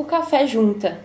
[0.00, 0.98] O café junta.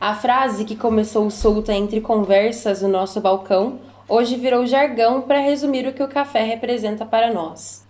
[0.00, 5.86] A frase que começou solta entre conversas no nosso balcão hoje virou jargão para resumir
[5.86, 7.86] o que o café representa para nós.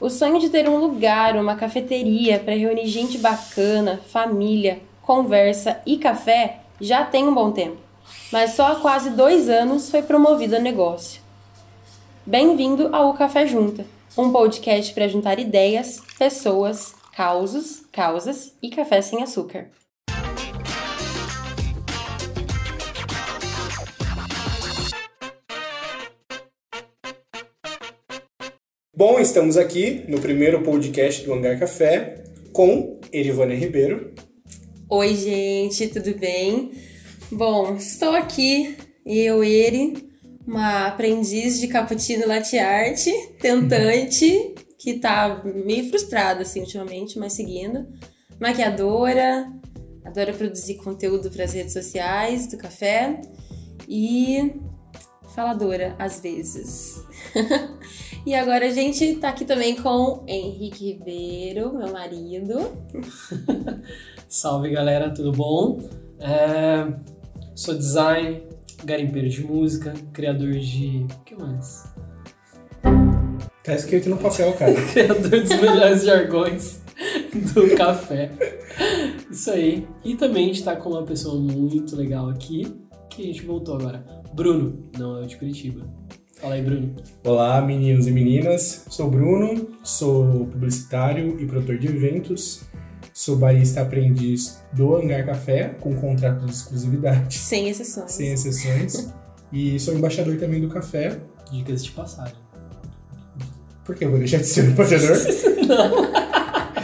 [0.00, 5.98] O sonho de ter um lugar, uma cafeteria para reunir gente bacana, família, conversa e
[5.98, 7.78] café já tem um bom tempo,
[8.32, 11.22] mas só há quase dois anos foi promovido o negócio.
[12.26, 13.86] Bem-vindo ao Café Junta,
[14.18, 19.70] um podcast para juntar ideias, pessoas, causos, causas e café sem açúcar.
[28.96, 34.12] Bom, estamos aqui no primeiro podcast do Hangar Café com Erivane Ribeiro.
[34.88, 36.72] Oi, gente, tudo bem?
[37.30, 40.08] Bom, estou aqui, eu, Eri,
[40.46, 43.00] uma aprendiz de cappuccino latte art,
[43.40, 47.88] tentante, que tá meio frustrada, assim, ultimamente, mas seguindo.
[48.38, 49.50] Maquiadora,
[50.04, 53.18] adora produzir conteúdo para as redes sociais do café
[53.88, 54.60] e
[55.34, 57.02] faladora, às vezes.
[58.26, 62.70] e agora a gente tá aqui também com Henrique Ribeiro, meu marido.
[64.28, 65.78] Salve galera, tudo bom?
[66.20, 66.92] É,
[67.54, 68.42] sou design,
[68.84, 71.06] garimpeiro de música, criador de.
[71.10, 71.94] O que mais?
[73.62, 74.74] Tá escrito no papel, cara.
[74.92, 76.80] criador dos melhores jargões
[77.54, 78.30] do café.
[79.30, 79.86] Isso aí.
[80.04, 82.74] E também a gente tá com uma pessoa muito legal aqui,
[83.08, 84.04] que a gente voltou agora.
[84.34, 85.88] Bruno, não é o de Curitiba.
[86.40, 86.94] Fala aí, Bruno.
[87.24, 88.84] Olá, meninos e meninas.
[88.90, 92.64] Sou Bruno, sou publicitário e produtor de eventos.
[93.14, 97.38] Sou barista aprendiz do Hangar Café, com contrato de exclusividade.
[97.38, 98.12] Sem exceções.
[98.12, 99.14] Sem exceções.
[99.52, 101.18] e sou embaixador também do café.
[101.50, 102.43] Dicas de passagem.
[103.84, 105.16] Por que eu vou deixar de ser embaixador?
[105.68, 106.12] não.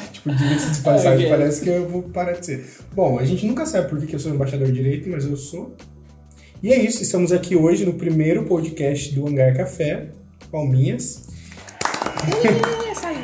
[0.13, 1.29] tipo, dicas de passagem, okay.
[1.29, 2.67] parece que eu vou parar de ser.
[2.95, 5.75] Bom, a gente nunca sabe por que eu sou embaixador direito, mas eu sou.
[6.63, 10.09] E é isso, estamos aqui hoje no primeiro podcast do Hangar Café.
[10.53, 11.27] Palminhas.
[12.27, 13.19] Ih, saiu.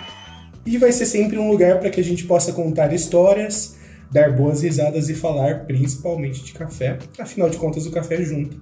[0.64, 3.76] e vai ser sempre um lugar para que a gente possa contar histórias,
[4.10, 6.98] dar boas risadas e falar principalmente de café.
[7.18, 8.58] Afinal de contas, o café é junto.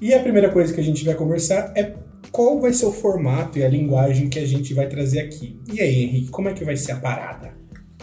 [0.00, 1.94] E a primeira coisa que a gente vai conversar é
[2.32, 5.60] qual vai ser o formato e a linguagem que a gente vai trazer aqui.
[5.70, 7.52] E aí, Henrique, como é que vai ser a parada?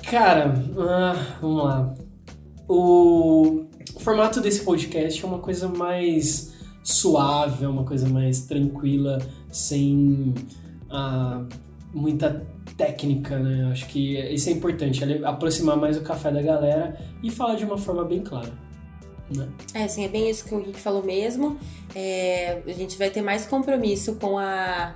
[0.03, 1.95] Cara, uh, vamos lá.
[2.68, 3.66] O
[4.00, 6.53] formato desse podcast é uma coisa mais
[6.84, 9.18] suave, é uma coisa mais tranquila,
[9.51, 10.34] sem
[10.91, 11.47] uh,
[11.91, 12.45] muita
[12.78, 13.69] técnica, né?
[13.72, 17.78] Acho que isso é importante, aproximar mais o café da galera e falar de uma
[17.78, 18.69] forma bem clara.
[19.35, 19.47] Né?
[19.73, 21.57] É, sim, é bem isso que o Rick falou mesmo.
[21.95, 24.95] É, a gente vai ter mais compromisso com a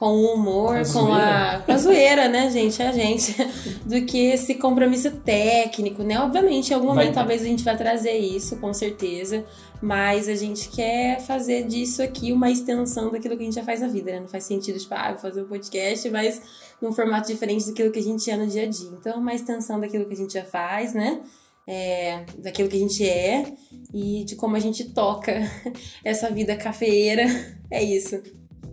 [0.00, 2.80] com o humor, a com, a, com a zoeira, né, gente?
[2.80, 3.36] É a gente.
[3.84, 6.18] Do que esse compromisso técnico, né?
[6.18, 9.44] Obviamente, em algum momento talvez a gente vai trazer isso, com certeza.
[9.82, 13.82] Mas a gente quer fazer disso aqui uma extensão daquilo que a gente já faz
[13.82, 14.20] na vida, né?
[14.20, 16.40] Não faz sentido, tipo, ah, vou fazer um podcast, mas
[16.80, 18.90] num formato diferente daquilo que a gente é no dia a dia.
[18.98, 21.20] Então, uma extensão daquilo que a gente já faz, né?
[21.68, 23.44] É, daquilo que a gente é
[23.94, 25.32] e de como a gente toca
[26.04, 27.24] essa vida cafeeira.
[27.70, 28.20] É isso.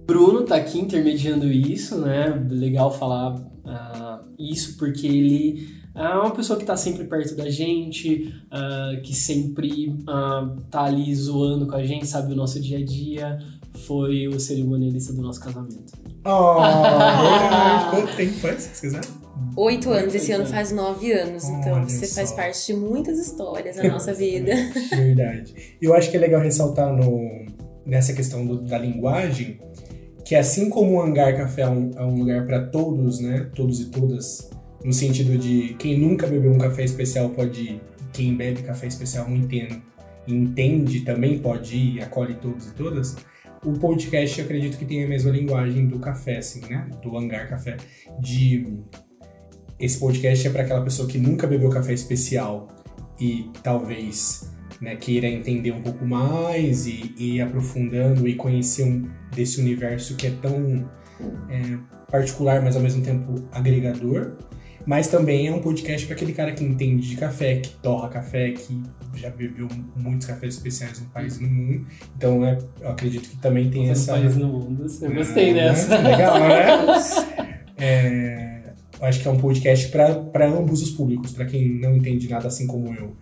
[0.06, 2.28] Bruno tá aqui intermediando isso, né?
[2.50, 8.34] Legal falar uh, isso porque ele é uma pessoa que tá sempre perto da gente,
[8.46, 12.86] uh, que sempre uh, tá ali zoando com a gente, sabe o nosso dia a
[12.86, 13.40] dia.
[13.86, 15.94] Foi o cerimonialista do nosso casamento.
[16.24, 16.58] Oh.
[17.92, 19.02] Quanto tempo faz, se quiser?
[19.56, 22.16] Oito anos, esse ano faz nove anos, então você só.
[22.16, 24.54] faz parte de muitas histórias da nossa vida.
[24.96, 25.78] Verdade.
[25.82, 27.46] Eu acho que é legal ressaltar no,
[27.86, 29.60] nessa questão do, da linguagem
[30.28, 33.50] que assim como o Hangar Café é um, é um lugar para todos, né?
[33.56, 34.50] Todos e todas,
[34.84, 37.82] no sentido de quem nunca bebeu um café especial pode ir,
[38.12, 39.82] quem bebe café especial entende,
[40.28, 43.16] entende também pode ir, acolhe todos e todas.
[43.66, 46.90] O podcast, eu acredito que tem a mesma linguagem do café, assim, né?
[47.02, 47.78] Do Hangar Café.
[48.20, 48.68] De
[49.80, 52.68] esse podcast é para aquela pessoa que nunca bebeu café especial
[53.20, 54.50] e talvez
[54.82, 60.16] né, queira entender um pouco mais e, e ir aprofundando e conhecer um, desse universo
[60.16, 60.90] que é tão
[61.50, 61.78] é,
[62.12, 64.34] particular, mas ao mesmo tempo agregador.
[64.86, 68.52] Mas também é um podcast para aquele cara que entende de café, que torra café,
[68.52, 68.82] que
[69.16, 69.68] já bebeu
[69.98, 71.86] muitos cafés especiais no país e no mundo.
[72.16, 74.16] Então é, eu acredito que também tem essa.
[74.16, 75.98] No país no mundo, eu gostei ah, dessa.
[75.98, 77.58] Legal, né?
[77.76, 78.57] é,
[79.02, 82.66] acho que é um podcast para ambos os públicos, para quem não entende nada assim
[82.68, 83.16] como eu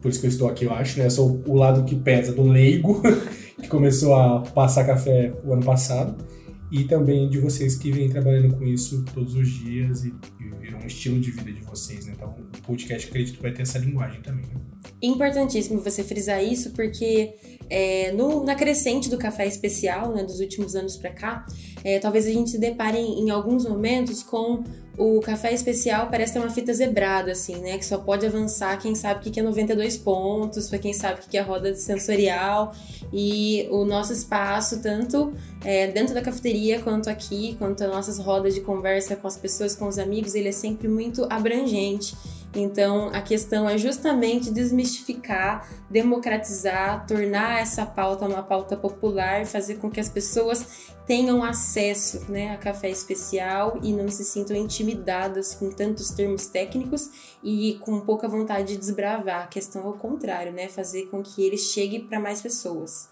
[0.00, 1.06] por isso que eu estou aqui, eu acho, né?
[1.06, 3.02] Eu sou o lado que pesa do leigo,
[3.60, 6.24] que começou a passar café o ano passado.
[6.70, 10.80] e também de vocês que vêm trabalhando com isso todos os dias e, e viram
[10.80, 12.12] um estilo de vida de vocês, né?
[12.16, 14.60] Então, o podcast, acredito, vai ter essa linguagem também, né?
[15.00, 17.34] Importantíssimo você frisar isso, porque
[17.68, 21.46] é, no, na crescente do café especial, né, dos últimos anos para cá,
[21.84, 24.64] é, talvez a gente se depare em, em alguns momentos com
[24.98, 27.76] o café especial parece ter uma fita zebrada, assim, né?
[27.76, 31.28] Que só pode avançar quem sabe o que é 92 pontos, para quem sabe o
[31.28, 32.74] que é roda sensorial.
[33.12, 35.32] E o nosso espaço, tanto
[35.64, 39.76] é, dentro da cafeteria, quanto aqui, quanto as nossas rodas de conversa com as pessoas,
[39.76, 42.16] com os amigos, ele é sempre muito abrangente.
[42.54, 49.90] Então, a questão é justamente desmistificar, democratizar, tornar essa pauta uma pauta popular, fazer com
[49.90, 55.70] que as pessoas tenham acesso né, a café especial e não se sintam intimidadas com
[55.70, 59.44] tantos termos técnicos e com pouca vontade de desbravar.
[59.44, 60.68] A questão é o contrário, né?
[60.68, 63.08] Fazer com que ele chegue para mais pessoas.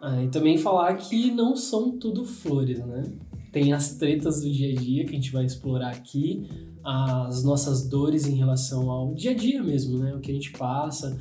[0.00, 3.10] Ah, e também falar que não são tudo flores, né?
[3.50, 6.48] Tem as tretas do dia a dia que a gente vai explorar aqui,
[6.84, 10.14] as nossas dores em relação ao dia a dia mesmo, né?
[10.14, 11.18] O que a gente passa.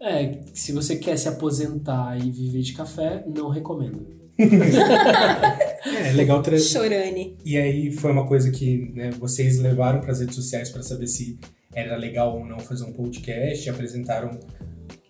[0.00, 4.21] É, se você quer se aposentar e viver de café, não recomendo.
[4.38, 6.64] é legal trazer.
[6.64, 7.36] Chorane.
[7.44, 11.06] E aí foi uma coisa que né, vocês levaram para as redes sociais para saber
[11.06, 11.38] se
[11.74, 14.38] era legal ou não fazer um podcast, apresentaram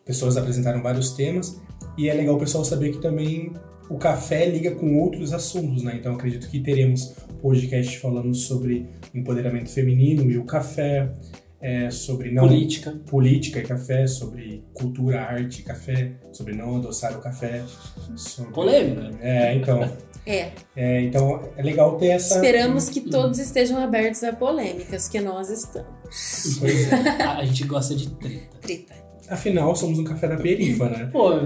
[0.04, 1.60] pessoas apresentaram vários temas
[1.96, 3.52] e é legal o pessoal saber que também
[3.88, 5.96] o café liga com outros assuntos, né?
[5.98, 11.12] Então acredito que teremos podcast falando sobre empoderamento feminino e o café,
[11.62, 17.16] é, sobre não política, política e café, sobre cultura, arte e café, sobre não adoçar
[17.16, 17.62] o café,
[18.16, 18.52] sobre...
[18.52, 19.10] polêmica.
[19.20, 19.88] É, então.
[20.26, 20.50] É.
[20.74, 21.02] é.
[21.02, 22.34] Então é legal ter essa.
[22.34, 25.88] Esperamos que todos estejam abertos a polêmicas, que nós estamos.
[26.58, 27.22] Pois é.
[27.22, 28.58] A gente gosta de treta.
[28.60, 29.02] Treta.
[29.30, 31.08] Afinal, somos um café da perifa, né?
[31.10, 31.30] Pô.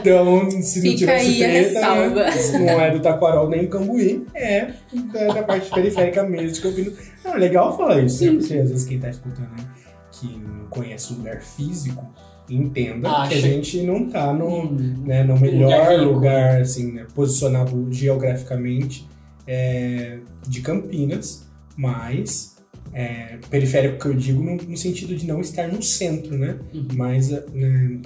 [0.00, 2.24] então, se Fica não tivesse treta, ressalva.
[2.58, 4.72] não é do Taquaral nem do Cambuí, é
[5.12, 7.11] da, da parte periférica mesmo de Campinas.
[7.24, 8.32] É legal falar isso, né?
[8.38, 9.64] Porque às vezes quem tá escutando aí,
[10.10, 12.04] que não conhece o lugar físico,
[12.48, 13.30] entenda Acha.
[13.30, 15.02] que a gente não tá no, Hum.
[15.04, 19.08] né, no melhor Lugar lugar, assim, né, posicionado geograficamente
[19.46, 21.46] é, de Campinas,
[21.76, 22.56] mas
[22.92, 26.58] é, periférico que eu digo no, no sentido de não estar no centro, né?
[26.74, 26.88] Uhum.
[26.94, 28.00] Mas né,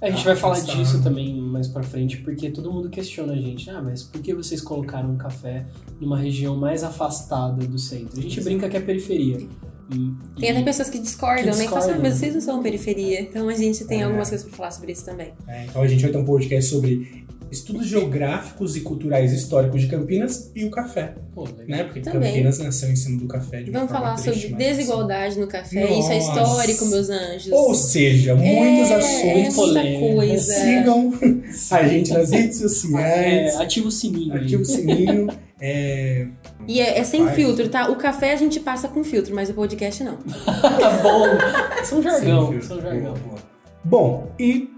[0.00, 0.72] A gente Ah, vai falar está.
[0.74, 3.68] disso também mais pra frente, porque todo mundo questiona a gente.
[3.68, 5.66] Ah, mas por que vocês colocaram um café
[6.00, 8.18] numa região mais afastada do centro?
[8.18, 8.44] A gente Exato.
[8.44, 9.46] brinca que é periferia.
[9.92, 11.64] Hum, Tem e- até pessoas que discordam, Que né?
[11.64, 11.96] Que falam, discordam.
[11.96, 13.20] ah, mas vocês não são periferia.
[13.22, 14.04] Então a gente tem É.
[14.04, 15.32] algumas coisas pra falar sobre isso também.
[15.48, 17.19] É, então a gente vai ter um podcast sobre
[17.50, 21.64] estudos geográficos e culturais históricos de Campinas e o café, Pô, legal.
[21.68, 21.84] né?
[21.84, 22.30] Porque Também.
[22.30, 25.46] Campinas nasceu em cima do café de Vamos falar triste, sobre mas, assim, desigualdade no
[25.46, 25.84] café.
[25.98, 26.40] Isso é Nossa.
[26.40, 27.52] histórico, meus anjos.
[27.52, 29.24] Ou seja, muitos é, assuntos.
[29.24, 30.14] É muita polêmicos.
[30.14, 30.54] coisa.
[30.54, 31.12] Sigam
[31.72, 35.28] a gente nas redes É, sociais, ativa o sininho ativa o sininho.
[35.62, 36.26] É,
[36.66, 37.34] E é, é sem Vai.
[37.34, 37.90] filtro, tá?
[37.90, 40.16] O café a gente passa com filtro, mas o podcast não.
[40.46, 41.84] tá bom.
[41.84, 43.12] São jargão, são jargão.
[43.12, 43.38] Boa, boa.
[43.84, 44.70] Bom, e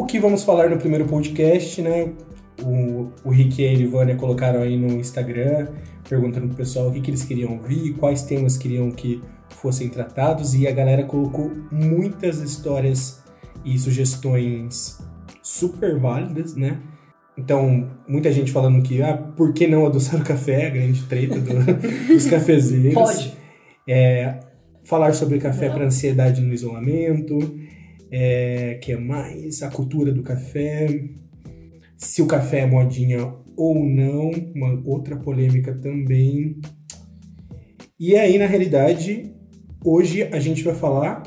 [0.00, 2.12] o que vamos falar no primeiro podcast, né?
[2.62, 5.68] O, o Rick e a Elivânia colocaram aí no Instagram,
[6.08, 9.20] perguntando pro pessoal o que, que eles queriam ouvir, quais temas queriam que
[9.50, 13.22] fossem tratados, e a galera colocou muitas histórias
[13.64, 14.98] e sugestões
[15.42, 16.78] super válidas, né?
[17.36, 20.66] Então, muita gente falando que, ah, por que não adoçar o café?
[20.66, 21.64] A grande treta do-
[22.08, 22.94] dos cafezeiros.
[22.94, 23.34] Pode.
[23.86, 24.40] É,
[24.82, 27.38] falar sobre café para ansiedade no isolamento,
[28.10, 30.86] é, que é mais a cultura do café,
[31.96, 36.58] se o café é modinha ou não, uma outra polêmica também.
[37.98, 39.34] E aí, na realidade,
[39.84, 41.22] hoje a gente vai falar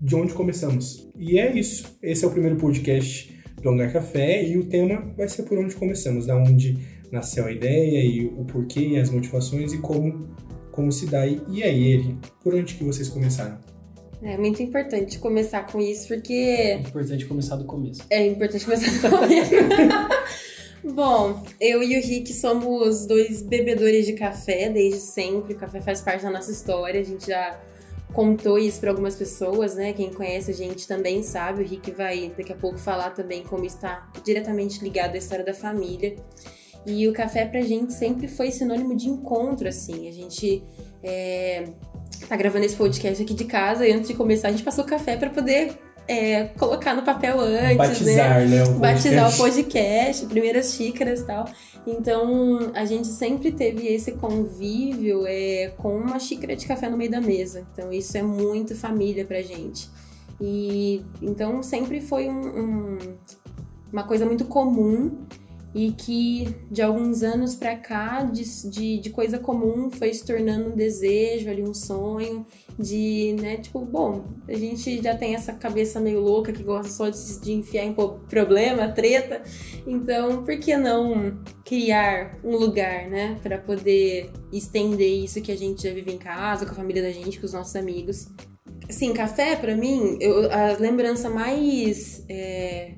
[0.00, 1.10] de onde começamos.
[1.16, 1.96] E é isso.
[2.02, 5.74] Esse é o primeiro podcast do Hangar Café e o tema vai ser por onde
[5.74, 6.78] começamos, da onde
[7.10, 10.28] nasceu a ideia e o porquê e as motivações e como
[10.70, 11.26] como se dá.
[11.26, 13.58] E e aí, ele, por onde que vocês começaram?
[14.22, 18.02] É muito importante começar com isso, porque É importante começar do começo.
[18.10, 19.50] é importante começar com isso.
[20.94, 25.54] Bom, eu e o Rick somos dois bebedores de café desde sempre.
[25.54, 27.00] O café faz parte da nossa história.
[27.00, 27.60] A gente já
[28.12, 29.92] contou isso para algumas pessoas, né?
[29.92, 31.62] Quem conhece a gente também sabe.
[31.62, 35.54] O Rick vai daqui a pouco falar também como está diretamente ligado à história da
[35.54, 36.16] família.
[36.86, 40.08] E o café pra gente sempre foi sinônimo de encontro, assim.
[40.08, 40.62] A gente
[41.02, 41.64] é,
[42.26, 45.16] tá gravando esse podcast aqui de casa e antes de começar a gente passou café
[45.16, 45.72] para poder
[46.06, 47.74] é, colocar no papel antes, né?
[47.76, 48.64] Batizar, né?
[48.64, 49.62] o batizar o podcast.
[49.62, 51.44] podcast, primeiras xícaras e tal.
[51.86, 57.10] Então, a gente sempre teve esse convívio é, com uma xícara de café no meio
[57.10, 57.66] da mesa.
[57.72, 59.88] Então, isso é muito família pra gente.
[60.40, 62.98] E então sempre foi um- um-
[63.92, 65.18] uma coisa muito comum.
[65.78, 70.70] E que de alguns anos para cá, de, de, de, coisa comum, foi se tornando
[70.70, 72.44] um desejo, ali um sonho,
[72.76, 77.08] de, né, tipo, bom, a gente já tem essa cabeça meio louca que gosta só
[77.08, 77.94] de, de enfiar em
[78.28, 79.40] problema, treta,
[79.86, 85.84] então por que não criar um lugar, né, para poder estender isso que a gente
[85.84, 88.26] já vive em casa, com a família da gente, com os nossos amigos.
[88.88, 92.94] Assim, café, para mim, eu, a lembrança mais é,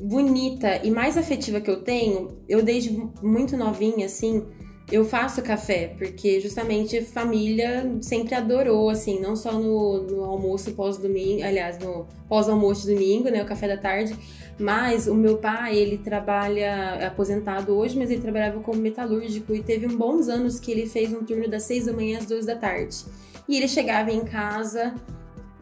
[0.00, 2.90] bonita e mais afetiva que eu tenho, eu desde
[3.22, 4.44] muito novinha, assim,
[4.90, 11.44] eu faço café, porque justamente família sempre adorou, assim, não só no, no almoço pós-domingo,
[11.44, 14.16] aliás, no pós-almoço de domingo, né, o café da tarde,
[14.58, 19.62] mas o meu pai, ele trabalha, é aposentado hoje, mas ele trabalhava como metalúrgico e
[19.62, 22.56] teve bons anos que ele fez um turno das seis da manhã às duas da
[22.56, 23.04] tarde.
[23.48, 24.94] E ele chegava em casa,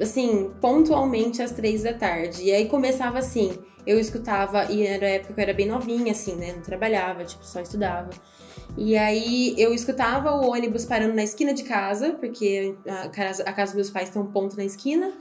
[0.00, 2.44] assim, pontualmente às três da tarde.
[2.44, 3.52] E aí começava assim,
[3.86, 6.52] eu escutava, e era época que eu era bem novinha, assim, né?
[6.54, 8.10] Não trabalhava, tipo, só estudava.
[8.76, 13.52] E aí eu escutava o ônibus parando na esquina de casa, porque a casa, a
[13.52, 15.12] casa dos meus pais tem um ponto na esquina.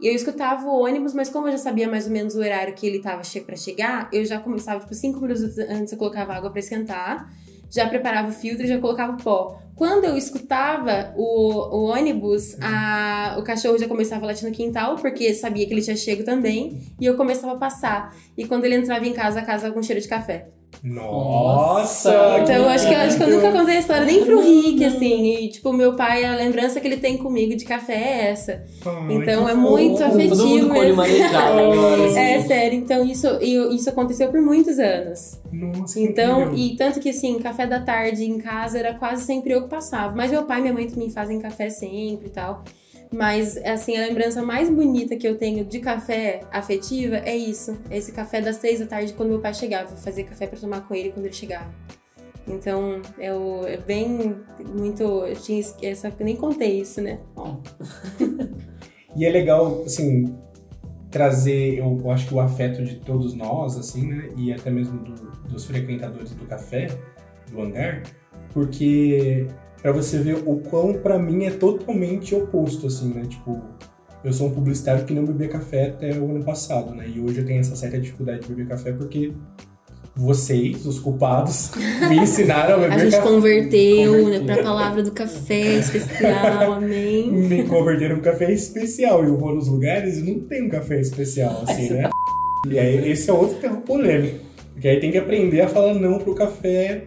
[0.00, 2.74] E eu escutava o ônibus, mas como eu já sabia mais ou menos o horário
[2.74, 6.32] que ele tava che para chegar, eu já começava, tipo, cinco minutos antes eu colocava
[6.32, 7.28] água para esquentar
[7.72, 9.58] já preparava o filtro e já colocava o pó.
[9.82, 14.94] Quando eu escutava o, o ônibus, a, o cachorro já começava a latir no quintal,
[14.94, 18.14] porque sabia que ele tinha chego também, e eu começava a passar.
[18.38, 20.46] E quando ele entrava em casa, a casa com cheiro de café.
[20.82, 22.38] Nossa!
[22.42, 24.84] Então eu acho que, eu acho que eu nunca contei a história nem pro Rick,
[24.84, 25.36] assim.
[25.36, 28.64] E, tipo, meu pai, a lembrança que ele tem comigo de café é essa.
[28.84, 30.36] Ai, então é muito afetivo.
[30.36, 30.96] Todo mundo com olho.
[32.16, 35.38] É sério, então isso, isso aconteceu por muitos anos.
[35.52, 39.62] Nossa, Então, e tanto que assim, café da tarde em casa era quase sempre eu
[39.62, 40.14] que passava.
[40.14, 42.64] Mas meu pai e minha mãe também fazem café sempre e tal.
[43.12, 47.76] Mas, assim, a lembrança mais bonita que eu tenho de café afetiva é isso.
[47.90, 49.90] É esse café das três da tarde quando meu pai chegava.
[49.90, 51.70] Eu fazia café pra tomar com ele quando ele chegava.
[52.48, 54.36] Então, o- é bem,
[54.74, 55.02] muito...
[55.02, 57.18] Eu tinha es- essa, eu nem contei isso, né?
[57.36, 57.56] Ó.
[59.14, 60.34] E é legal, assim,
[61.10, 64.30] trazer, eu, eu acho que o afeto de todos nós, assim, né?
[64.38, 66.88] E até mesmo do- dos frequentadores do café,
[67.50, 68.02] do hangar,
[68.54, 69.46] porque
[69.82, 73.22] para você ver o quão pra mim é totalmente oposto, assim, né?
[73.28, 73.60] Tipo,
[74.24, 77.06] eu sou um publicitário que não bebia café até o ano passado, né?
[77.12, 79.32] E hoje eu tenho essa certa dificuldade de beber café porque
[80.14, 81.70] vocês, os culpados,
[82.08, 83.28] me ensinaram a beber A gente café.
[83.28, 84.44] converteu, Converteu.
[84.44, 87.32] né, pra palavra do café especial, amém.
[87.32, 89.24] me converteram um café especial.
[89.24, 92.10] E eu vou nos lugares e não tem um café especial, assim, né?
[92.68, 94.38] E aí, esse é outro termo polêmico.
[94.72, 97.04] Porque aí tem que aprender a falar não pro café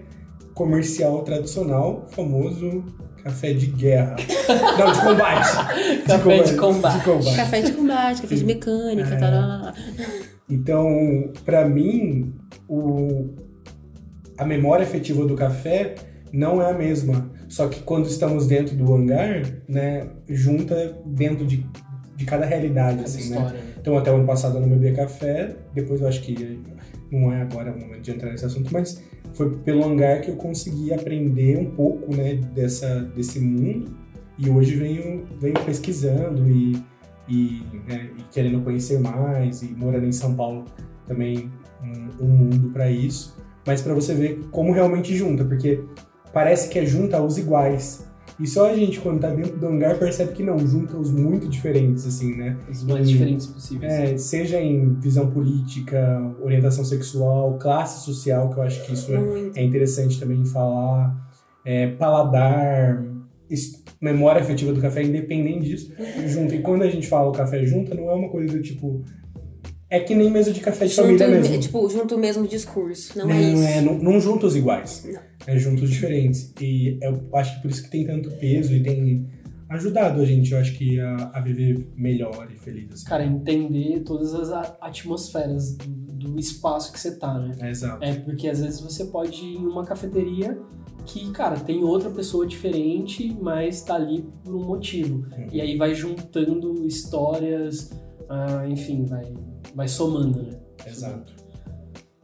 [0.55, 2.83] comercial tradicional, famoso
[3.24, 4.15] café de guerra.
[4.79, 6.05] Não, de combate.
[6.07, 6.97] Café de combate.
[6.97, 7.35] De combate.
[7.35, 9.74] Café de combate, café de mecânica, É.
[10.50, 12.33] Então, pra mim,
[12.69, 13.29] o...
[14.38, 15.95] a memória afetiva do café
[16.31, 17.29] não é a mesma.
[17.50, 21.65] Só que quando estamos dentro do hangar, né, junta dentro de,
[22.15, 23.38] de cada realidade, Essa assim, né?
[23.38, 23.59] história.
[23.59, 23.74] né?
[23.79, 26.59] Então, até o ano passado eu não bebia café, depois eu acho que
[27.12, 29.01] não é agora o momento de entrar nesse assunto, mas
[29.36, 33.94] foi pelo hangar que eu consegui aprender um pouco, né, dessa, desse mundo,
[34.38, 36.82] e hoje venho, venho pesquisando e,
[37.27, 40.65] e, né, e querendo conhecer mais, e morando em São Paulo
[41.06, 41.51] também
[41.84, 45.84] um, um mundo para isso, mas para você ver como realmente junta, porque
[46.34, 48.04] parece que é junta os iguais,
[48.39, 51.48] e só a gente, quando tá dentro do hangar, percebe que não, junta os muito
[51.48, 52.58] diferentes, assim, né?
[52.70, 53.92] Os mais E- diferentes possíveis.
[53.94, 59.62] É, seja em visão política, orientação sexual, classe social, que eu acho que isso é,
[59.62, 61.15] é interessante também falar,
[61.63, 63.04] é, paladar,
[64.01, 65.94] memória afetiva do café, independente disso,
[66.27, 66.54] junto.
[66.54, 69.04] E quando a gente fala o café junto, não é uma coisa do tipo.
[69.89, 71.60] É que nem mesa de café de Junto, família mesmo.
[71.60, 73.63] tipo, junto o mesmo discurso, não, Não, é isso.
[73.63, 75.06] é, não, não juntos iguais.
[75.08, 75.22] Não.
[75.46, 76.51] É juntos diferentes.
[76.60, 79.27] E eu acho que por isso que tem tanto peso e tem
[79.70, 82.92] ajudado a gente, eu acho que, a, a viver melhor e feliz.
[82.94, 83.06] Assim.
[83.06, 84.50] Cara, entender todas as
[84.82, 85.88] atmosferas do,
[86.32, 87.56] do espaço que você tá, né?
[87.62, 88.04] É, exato.
[88.04, 90.58] É porque às vezes você pode ir em uma cafeteria
[91.06, 95.27] que, cara, tem outra pessoa diferente, mas tá ali por um motivo.
[95.51, 97.92] E aí vai juntando histórias,
[98.27, 99.32] ah, enfim, vai,
[99.74, 100.57] vai somando, né?
[100.86, 101.34] Exato.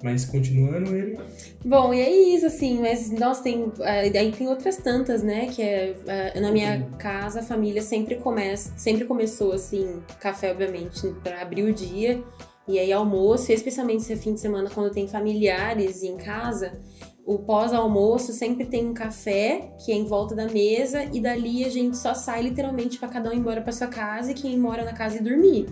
[0.03, 1.17] Mas continuando ele.
[1.63, 3.71] Bom, e é isso, assim, mas nossa, tem.
[3.81, 5.45] ah, Aí tem outras tantas, né?
[5.47, 5.95] Que é.
[6.35, 11.63] ah, Na minha casa, a família sempre começa, sempre começou, assim, café, obviamente, pra abrir
[11.63, 12.23] o dia.
[12.67, 16.79] E aí almoço, e especialmente se é fim de semana, quando tem familiares em casa,
[17.25, 21.69] o pós-almoço sempre tem um café que é em volta da mesa, e dali a
[21.69, 24.83] gente só sai literalmente pra cada um ir embora pra sua casa e quem mora
[24.85, 25.67] na casa e dormir.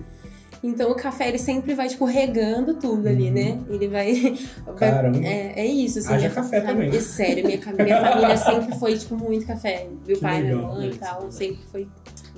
[0.61, 3.59] Então o café ele sempre vai, tipo, regando tudo ali, né?
[3.69, 4.13] Ele vai.
[4.77, 6.09] vai- é, é isso, assim.
[6.13, 6.89] Haja minha café fa- também.
[6.89, 9.87] É sério, minha, minha família sempre foi, tipo, muito café.
[10.05, 11.87] Meu Que pai, minha legal, mãe e tal, sempre foi.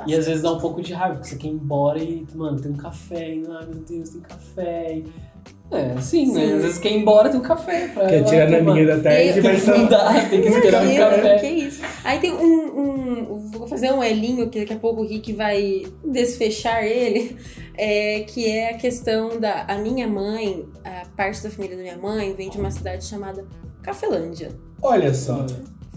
[0.07, 2.59] E às vezes dá um pouco de raiva, porque você quer ir embora e, mano,
[2.59, 4.97] tem um café, e, ai meu Deus, tem café.
[4.97, 5.05] E...
[5.71, 6.47] É, assim, né?
[6.47, 6.53] Sim.
[6.55, 9.21] Às vezes quer ir embora, tem um café pra Quer tirar na linha da tarde
[9.23, 11.39] e Eu- vai Não dá, tem que esperar um Que- café.
[11.39, 11.81] Que isso.
[12.03, 15.83] Aí tem um, um- Vou fazer um elinho que daqui a pouco o Rick vai
[16.05, 17.35] desfechar ele.
[17.77, 19.63] é, que é a questão da.
[19.67, 23.45] A minha mãe, a parte da família da minha mãe, vem de uma cidade chamada
[23.81, 24.49] Cafelândia.
[24.81, 25.45] Olha só.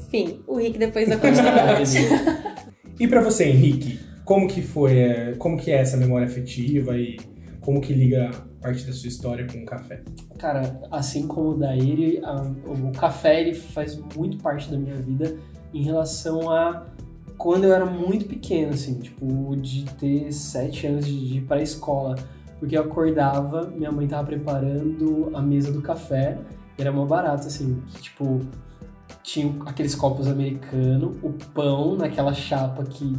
[0.06, 1.94] Enfim, o Rick depois da continuidade.
[2.98, 7.16] E pra você, Henrique, como que foi, é, como que é essa memória afetiva e
[7.60, 8.30] como que liga
[8.64, 10.02] parte da sua história com o café?
[10.38, 14.96] Cara, assim como o da Iri, a- o café ele faz muito parte da minha
[14.96, 15.36] vida
[15.74, 16.86] em relação a
[17.36, 22.14] quando eu era muito pequeno, assim, tipo, de ter sete anos de, ir pra escola.
[22.58, 26.38] Porque eu acordava, minha mãe tava preparando a mesa do café,
[26.78, 28.40] e era mó barato, assim, que, tipo,
[29.22, 33.14] tinha aqueles copos americanos, o pão naquela chapa que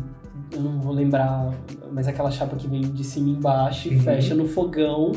[0.51, 1.53] eu não vou lembrar,
[1.91, 4.01] mas aquela chapa que vem de cima e embaixo e Uhum.
[4.01, 5.11] fecha no fogão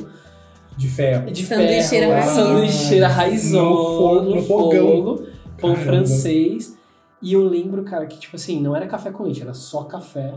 [0.76, 1.30] De ferro.
[1.30, 2.30] de Sanduicheira ferro, raiz.
[2.30, 5.16] sanduicheira raizona, No fogo- no fogo, fogão.
[5.60, 5.76] pão Caramba.
[5.82, 6.76] francês.
[7.20, 10.34] E eu lembro, cara, que tipo assim, não era café com leite, era só café.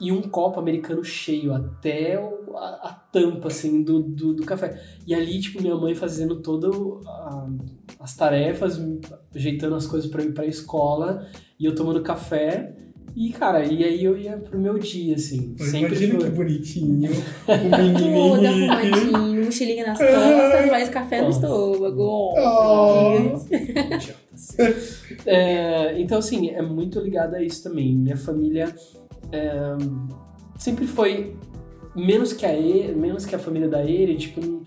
[0.00, 4.78] E um copo americano cheio até o- a, a tampa, assim, do, do, do café.
[5.06, 6.74] E ali, tipo, minha mãe fazendo todas
[7.98, 8.80] as tarefas,
[9.34, 11.26] ajeitando as coisas pra eu ir pra escola.
[11.58, 12.74] E eu tomando café.
[13.16, 15.54] E, cara, e aí eu ia pro meu dia, assim.
[15.56, 16.24] Sempre Imagina foi.
[16.24, 17.10] que bonitinho.
[17.12, 18.70] O Todo menino Henrique.
[18.74, 22.34] arrumadinho, mochilinha nas costas, mais café no estômago.
[22.36, 23.38] Oh.
[25.26, 27.94] É, então, assim, é muito ligado a isso também.
[27.94, 28.74] Minha família
[29.30, 29.76] é,
[30.58, 31.36] sempre foi
[31.94, 34.64] menos que a e, menos que a família da Ere, tipo,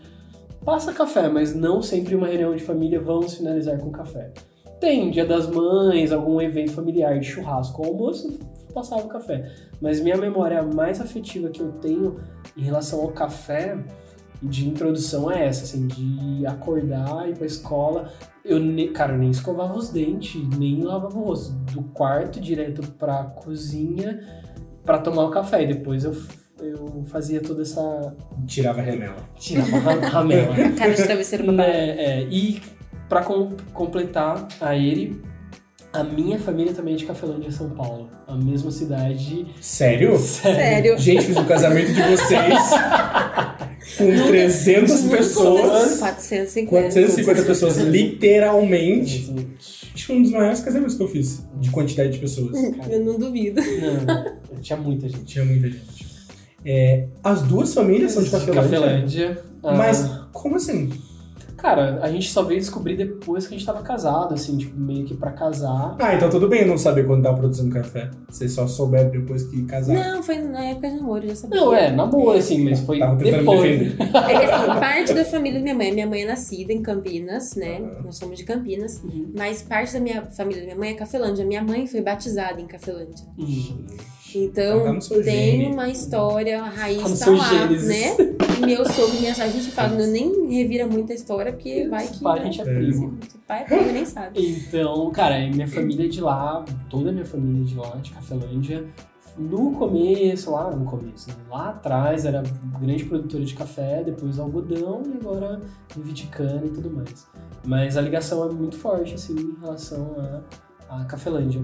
[0.63, 4.32] passa café, mas não sempre uma reunião de família vamos finalizar com café.
[4.79, 8.39] Tem Dia das Mães, algum evento familiar de churrasco, almoço,
[8.74, 9.51] passava o café.
[9.81, 12.19] Mas minha memória mais afetiva que eu tenho
[12.55, 13.77] em relação ao café
[14.42, 18.11] de introdução é essa, assim, de acordar, ir pra escola.
[18.46, 21.53] Eu, ne- cara, eu nem escovava os dentes, nem lavava o rosto.
[21.74, 24.20] Do quarto direto pra cozinha
[24.85, 25.63] pra tomar o café.
[25.63, 26.16] E depois eu,
[26.61, 28.16] eu fazia toda essa.
[28.46, 29.18] Tirava a remela.
[29.40, 30.53] Tirava a ra- ramela.
[30.77, 31.57] Cara de travesseiro baixo.
[31.57, 31.90] Né,
[32.22, 32.61] é, e
[33.09, 35.22] pra com- completar a ele,
[35.93, 38.09] a minha família também é de Cafelândia, São Paulo.
[38.27, 39.48] A mesma cidade.
[39.61, 40.17] Sério?
[40.20, 40.98] Sério.
[40.98, 42.59] Gente, fiz o casamento de vocês
[43.98, 46.00] com 300 pessoas.
[46.00, 46.81] 450.
[46.93, 49.33] 450 pessoas, literalmente.
[49.59, 52.51] Acho que foi um dos maiores casamentos que eu fiz, de quantidade de pessoas.
[52.89, 53.59] Eu não duvido.
[53.61, 55.24] Não, tinha muita gente.
[55.24, 56.05] Tinha muita gente.
[56.65, 58.61] É, as duas famílias são de Cafelândia.
[58.63, 59.43] Cafelândia.
[59.63, 60.89] Ah, Mas como assim?
[61.57, 65.05] Cara, a gente só veio descobrir depois que a gente tava casado, assim, tipo, meio
[65.05, 65.96] que pra casar.
[66.00, 68.11] Ah, então tudo bem eu não saber quando tava produzindo café.
[68.29, 70.00] Vocês só souberam depois que casaram.
[70.00, 71.59] Não, foi na época de namoro, eu já sabia.
[71.59, 73.61] Não, é, namoro, assim, mas foi Tava me depois.
[73.61, 73.98] defender.
[74.01, 77.55] É que assim, parte da família da minha mãe, minha mãe é nascida em Campinas,
[77.55, 77.77] né?
[77.79, 78.03] Aham.
[78.05, 79.01] Nós somos de Campinas.
[79.03, 79.31] Uhum.
[79.35, 81.43] Mas parte da minha família da minha mãe é Cafelândia.
[81.46, 83.25] Minha mãe foi batizada em Cafelândia.
[83.37, 83.85] Uhum.
[84.35, 87.87] Então, seu tem uma história, a raiz no tá lá, gênesis.
[87.87, 88.35] né?
[88.61, 92.07] E meu sogro, minha a gente fala, eu nem revira muito a história, porque vai
[92.07, 92.20] que.
[92.22, 92.75] Pai, a gente é É.
[92.75, 93.18] primo.
[93.29, 94.40] Seu pai é primo, nem sabe.
[94.68, 98.11] Então, cara, minha família é de lá, toda a minha família é de lá, de
[98.11, 98.85] Cafelândia.
[99.37, 102.42] No começo, lá no começo, né, lá atrás era
[102.81, 105.61] grande produtora de café, depois algodão e agora
[105.96, 107.27] vive de cana e tudo mais.
[107.63, 110.42] Mas a ligação é muito forte, assim, em relação a,
[110.89, 111.61] a Cafelândia.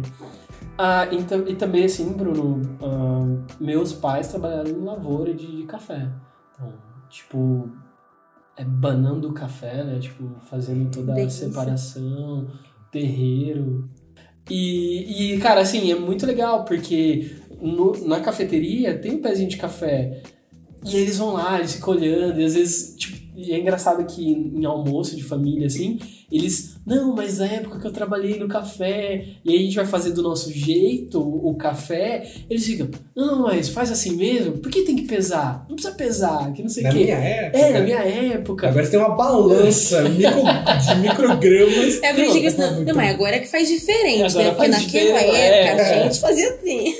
[0.78, 5.64] Ah, e, tam- e também, assim, Bruno, ah, meus pais trabalharam em lavoura de, de
[5.64, 6.10] café.
[6.54, 6.74] Então,
[7.10, 7.70] tipo,
[8.58, 10.00] é banando o café, né?
[10.00, 11.48] Tipo, fazendo toda a Delícia.
[11.48, 12.48] separação,
[12.92, 13.90] terreiro.
[14.50, 19.58] E, e, cara, assim, é muito legal, porque no- na cafeteria tem um pezinho de
[19.58, 20.22] café.
[20.86, 24.32] E eles vão lá, eles ficam olhando, e às vezes, tipo, e é engraçado que
[24.32, 26.00] em almoço de família, assim,
[26.32, 29.86] eles, não, mas na época que eu trabalhei no café, e aí a gente vai
[29.86, 34.58] fazer do nosso jeito o café, eles ficam, não, mas faz assim mesmo?
[34.58, 35.66] Por que tem que pesar?
[35.70, 37.04] Não precisa pesar, que não sei o Na quê.
[37.04, 37.58] minha época.
[37.58, 38.70] É, na minha época.
[38.70, 42.02] Agora você tem uma balança micro, de microgramas.
[42.02, 44.52] É eu isso, Não, não, não, mas agora é que faz diferente, Agora né?
[44.56, 46.00] Porque naquela época é.
[46.00, 46.96] a gente fazia assim.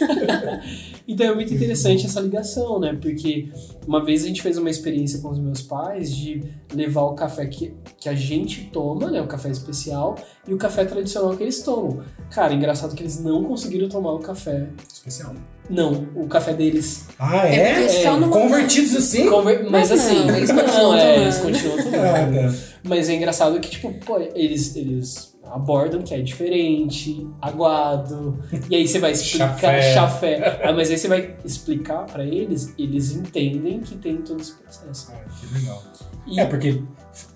[1.08, 2.98] Então é muito interessante essa ligação, né?
[3.02, 3.50] Porque
[3.86, 6.42] uma vez a gente fez uma experiência com os meus pais de
[6.74, 9.22] levar o café que, que a gente toma, né?
[9.22, 10.16] O café especial
[10.48, 12.02] e o café tradicional que eles tomam.
[12.32, 14.68] Cara, engraçado que eles não conseguiram tomar o café.
[14.92, 15.34] Especial.
[15.70, 17.06] Não, o café deles.
[17.20, 18.04] Ah, É é?
[18.06, 19.30] É, Convertidos assim?
[19.30, 21.22] Conver- Mas, Mas assim, não, eles não, continuam é, tomando.
[21.24, 21.96] eles continuam tomando.
[21.98, 22.56] Ah, tá.
[22.84, 28.88] Mas é engraçado que, tipo, pô, eles, eles abordam que é diferente, aguado, e aí
[28.88, 29.94] você vai explicar Chafé.
[29.94, 30.62] chafé.
[30.64, 35.12] Ah, mas aí você vai explicar pra eles, eles entendem que tem todo esse processo.
[35.14, 35.84] Ah, que legal.
[36.26, 36.82] E, É, porque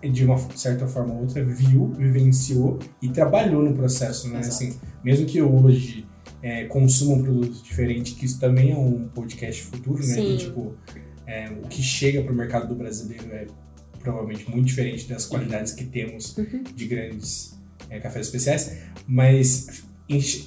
[0.10, 4.40] de uma certa forma ou outra viu, vivenciou e trabalhou no processo, né?
[4.40, 4.56] Exato.
[4.56, 6.06] Assim, mesmo que hoje
[6.42, 10.16] é, consuma um produto diferente, que isso também é um podcast futuro, né?
[10.16, 10.74] Que, tipo,
[11.28, 13.46] é, o que chega para o mercado do brasileiro é
[14.00, 16.64] provavelmente muito diferente das qualidades que temos Uhum.
[16.74, 17.57] de grandes
[17.90, 19.87] é, cafés especiais, mas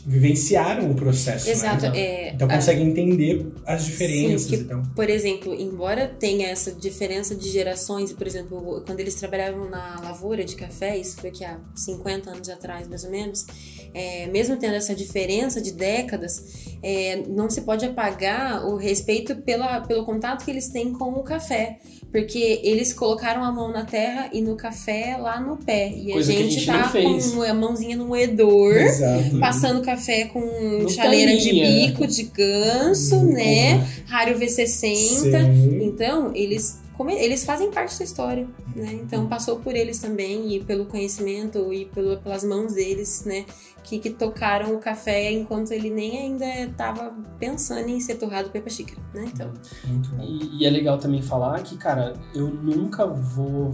[0.07, 1.53] vivenciaram o processo, né?
[1.53, 1.77] Exato.
[1.87, 1.97] Exato.
[1.97, 4.43] É, Então a- conseguem entender as diferenças.
[4.43, 4.83] Sim, que- então.
[4.97, 10.45] Por exemplo, embora tenha essa diferença de gerações, por exemplo, quando eles trabalhavam na lavoura
[10.45, 13.45] de café, isso foi que há 50 anos atrás, mais ou menos,
[13.93, 16.43] é, mesmo tendo essa diferença de décadas,
[16.83, 21.23] é, não se pode apagar o respeito pela, pelo contato que eles têm com o
[21.23, 21.79] café.
[22.11, 25.91] Porque eles colocaram a mão na terra e no café lá no pé.
[25.95, 27.31] E Coisa a que a gente, gente tá não fez.
[27.31, 29.37] com a mãozinha no moedor Exato.
[29.53, 33.79] Passando café com chaleira de bico de ganso, Hum, né?
[34.07, 34.67] Rário V60.
[34.67, 35.83] Sim.
[35.85, 36.81] Então, eles,
[37.19, 38.93] eles fazem parte da história, né?
[39.03, 43.45] Então, passou por eles também e pelo conhecimento e pelo, pelas mãos deles, né?
[43.83, 48.69] Que, que tocaram o café enquanto ele nem ainda estava pensando em ser torrado para
[48.71, 49.25] xícara, né?
[49.33, 49.51] Então,
[49.87, 50.23] Muito bom.
[50.23, 53.73] e, e é legal também falar que, cara, eu nunca vou.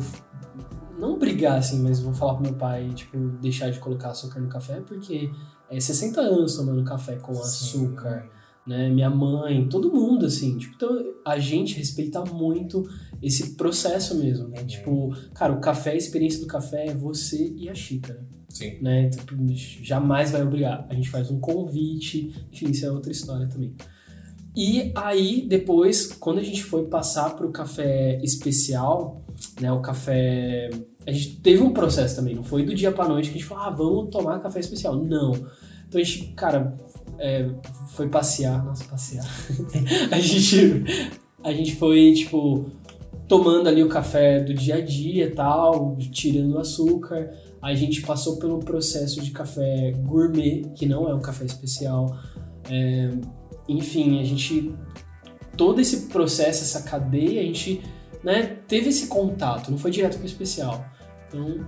[0.99, 4.49] Não brigar assim, mas vou falar pro meu pai, tipo, deixar de colocar açúcar no
[4.49, 5.31] café, porque
[5.71, 8.29] é 60 anos tomando café com açúcar.
[8.67, 8.89] né?
[8.91, 10.59] Minha mãe, todo mundo, assim.
[10.59, 12.89] Tipo, então a gente respeita muito
[13.23, 14.65] esse processo mesmo, né?
[14.65, 18.79] Tipo, cara, o café, a experiência do café é você e a xícara, Sim.
[18.83, 19.09] né?
[19.09, 19.37] Tipo,
[19.83, 20.85] jamais vai obrigar.
[20.89, 23.73] A gente faz um convite, enfim, isso é outra história também.
[24.57, 29.23] E aí, depois, quando a gente foi passar pro café especial,
[29.61, 29.71] né?
[29.71, 30.71] O café.
[31.07, 33.49] A gente teve um processo também, não foi do dia pra noite que a gente
[33.49, 34.97] falou, ah, vamos tomar café especial.
[34.97, 35.33] Não.
[35.89, 36.75] Então a gente, cara,
[37.19, 37.49] é,
[37.91, 38.65] foi passear.
[38.65, 39.27] Nossa, passear.
[40.11, 40.85] a gente.
[41.45, 42.67] A gente foi, tipo,
[43.29, 47.33] tomando ali o café do dia a dia e tal, tirando o açúcar.
[47.63, 52.19] A gente passou pelo processo de café gourmet, que não é um café especial.
[52.69, 53.11] É,
[53.69, 54.75] enfim, a gente.
[55.57, 57.81] Todo esse processo, essa cadeia, a gente
[58.23, 60.85] né, teve esse contato, não foi direto pro especial.
[61.29, 61.67] Então,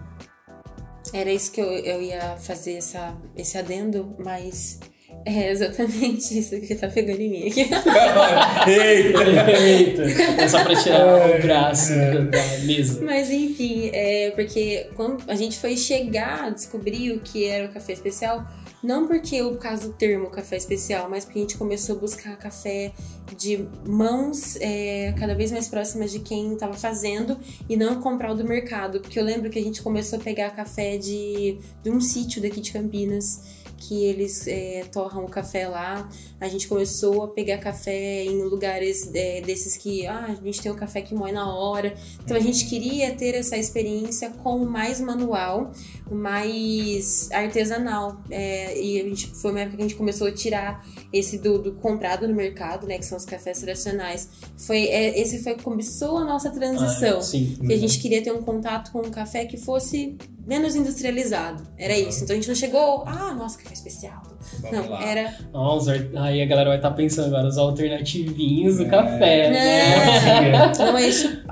[1.12, 4.78] era isso que eu, eu ia fazer essa, esse adendo, mas
[5.24, 7.62] é exatamente isso que tá pegando em mim aqui.
[8.70, 9.50] Eita!
[9.58, 10.02] Eita,
[10.42, 11.06] é só pra tirar
[11.38, 12.20] o braço É.
[12.24, 13.02] da mesa.
[13.04, 17.72] Mas enfim, é porque quando a gente foi chegar a descobrir o que era o
[17.72, 18.44] café especial,
[18.82, 22.36] não porque o caso do termo café especial, mas porque a gente começou a buscar
[22.36, 22.92] café
[23.36, 27.36] de mãos é, cada vez mais próximas de quem estava fazendo
[27.68, 29.00] e não comprar o do mercado.
[29.00, 32.60] Porque eu lembro que a gente começou a pegar café de, de um sítio daqui
[32.60, 36.08] de Campinas que eles é, torram o café lá.
[36.40, 40.70] A gente começou a pegar café em lugares é, desses que ah, a gente tem
[40.70, 41.94] o café que moe na hora.
[42.24, 45.70] Então a gente queria ter essa experiência com mais manual,
[46.10, 48.20] mais artesanal.
[48.30, 51.58] É, e a gente, foi uma época que a gente começou a tirar esse do,
[51.58, 52.98] do comprado no mercado, né?
[52.98, 54.28] Que são os cafés tradicionais.
[54.56, 57.18] Foi, é, esse foi começou a nossa transição.
[57.18, 57.56] Ah, sim.
[57.64, 60.16] Que a gente queria ter um contato com um café que fosse
[60.48, 61.62] menos industrializado.
[61.76, 62.08] Era Uhum.
[62.08, 62.24] isso.
[62.24, 64.22] Então a gente não chegou, ah, nossa, café especial.
[64.62, 65.04] Vamos não, lá.
[65.04, 65.34] era.
[65.52, 68.88] Nossa, aí a galera vai estar pensando agora, os alternativinhos do É.
[68.88, 70.72] café, né?
[70.78, 71.42] Não, não é isso.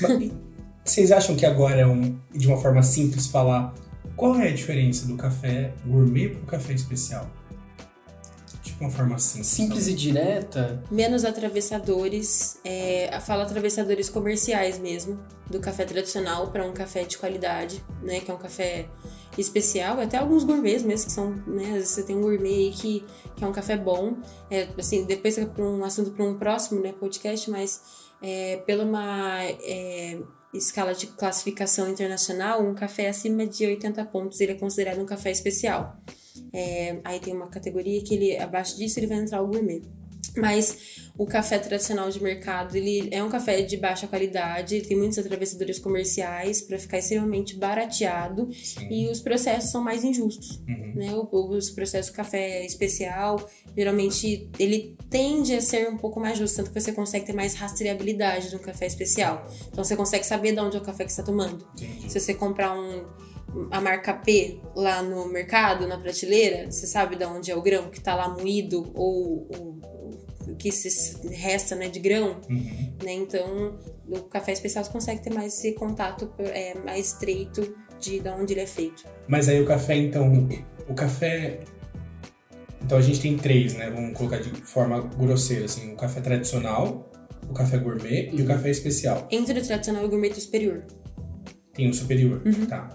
[0.00, 0.30] Mas
[0.84, 3.74] Vocês acham que agora é um, de uma forma simples falar
[4.14, 7.28] qual é a diferença do café gourmet pro café especial?
[8.76, 9.46] Tipo uma forma simples.
[9.46, 12.58] Simples e direta, Menos atravessadores.
[12.62, 15.18] É, fala atravessadores comerciais mesmo.
[15.50, 18.20] Do café tradicional para um café de qualidade, né?
[18.20, 18.86] Que é um café
[19.38, 19.98] especial.
[19.98, 21.68] Até alguns gourmets mesmo, que são, né?
[21.68, 24.18] Às vezes você tem um gourmet aí que, que é um café bom.
[24.50, 27.80] É, assim, depois é para um assunto para um próximo né, podcast, mas
[28.20, 30.18] é, pela uma é,
[30.52, 35.30] escala de classificação internacional, um café acima de 80 pontos ele é considerado um café
[35.30, 35.96] especial.
[36.52, 39.82] É, aí tem uma categoria que ele abaixo disso ele vai entrar o gourmet.
[40.36, 40.76] Mas
[41.16, 45.78] o café tradicional de mercado, ele é um café de baixa qualidade, tem muitos atravessadores
[45.78, 48.86] comerciais para ficar extremamente barateado Sim.
[48.90, 50.60] e os processos são mais injustos.
[50.68, 50.92] Uhum.
[50.94, 51.14] Né?
[51.14, 56.70] O- Os processos café especial, geralmente ele tende a ser um pouco mais justo, tanto
[56.70, 59.48] que você consegue ter mais rastreabilidade de um café especial.
[59.68, 61.66] Então você consegue saber de onde é o café que você está tomando.
[61.80, 62.10] Entendi.
[62.12, 63.04] Se você comprar um,
[63.70, 67.90] a marca P lá no mercado, na prateleira, você sabe de onde é o grão
[67.90, 69.46] que tá lá moído ou
[70.48, 72.92] o que se resta né, de grão, Uhum.
[73.02, 73.12] né?
[73.12, 78.28] Então, no café especial você consegue ter mais esse contato é, mais estreito de, de
[78.28, 79.04] onde ele é feito.
[79.26, 80.48] Mas aí o café, então.
[80.88, 81.60] O café.
[82.82, 83.90] Então a gente tem três, né?
[83.90, 85.92] Vamos colocar de forma grosseira, assim.
[85.92, 87.10] O café tradicional,
[87.50, 89.26] o café gourmet e o café especial.
[89.30, 90.84] Entre o tradicional e o gourmet superior.
[91.74, 92.88] Tem o superior, tá?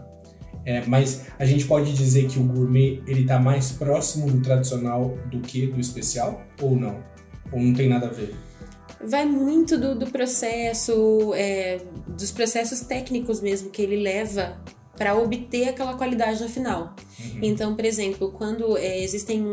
[0.65, 5.17] É, mas a gente pode dizer que o gourmet ele tá mais próximo do tradicional
[5.29, 6.41] do que do especial?
[6.61, 7.03] Ou não?
[7.51, 8.35] Ou não tem nada a ver?
[9.03, 14.61] Vai muito do, do processo, é, dos processos técnicos mesmo que ele leva
[15.01, 16.95] para obter aquela qualidade no final.
[17.41, 19.43] Então, por exemplo, quando é, existem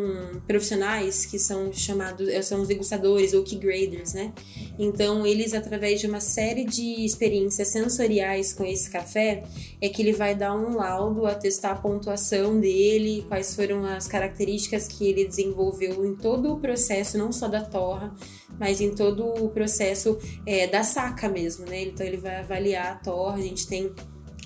[0.47, 4.35] profissionais que são chamados, é, são os degustadores ou key graders, né?
[4.79, 9.43] Então, eles, através de uma série de experiências sensoriais com esse café,
[9.81, 14.87] é que ele vai dar um laudo, atestar a pontuação dele, quais foram as características
[14.87, 18.15] que ele desenvolveu em todo o processo, não só da torra,
[18.61, 21.85] mas em todo o processo é, da saca mesmo, né?
[21.85, 23.91] Então, ele vai avaliar a torra, a gente tem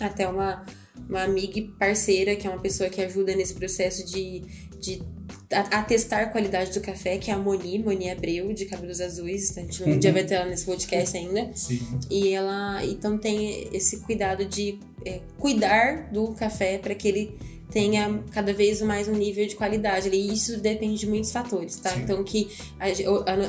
[0.00, 0.64] até uma,
[1.08, 4.42] uma amiga e parceira, que é uma pessoa que ajuda nesse processo de,
[4.80, 5.02] de
[5.50, 9.56] atestar a qualidade do café, que é a Moni, Moni Abreu, de Cabelos Azuis.
[9.56, 11.50] A gente um dia vai ter ela nesse podcast ainda.
[11.54, 11.80] Sim.
[12.10, 17.36] E ela então tem esse cuidado de é, cuidar do café para que ele
[17.70, 20.08] tenha cada vez mais um nível de qualidade.
[20.08, 21.90] E isso depende de muitos fatores, tá?
[21.90, 22.02] Sim.
[22.02, 22.48] Então que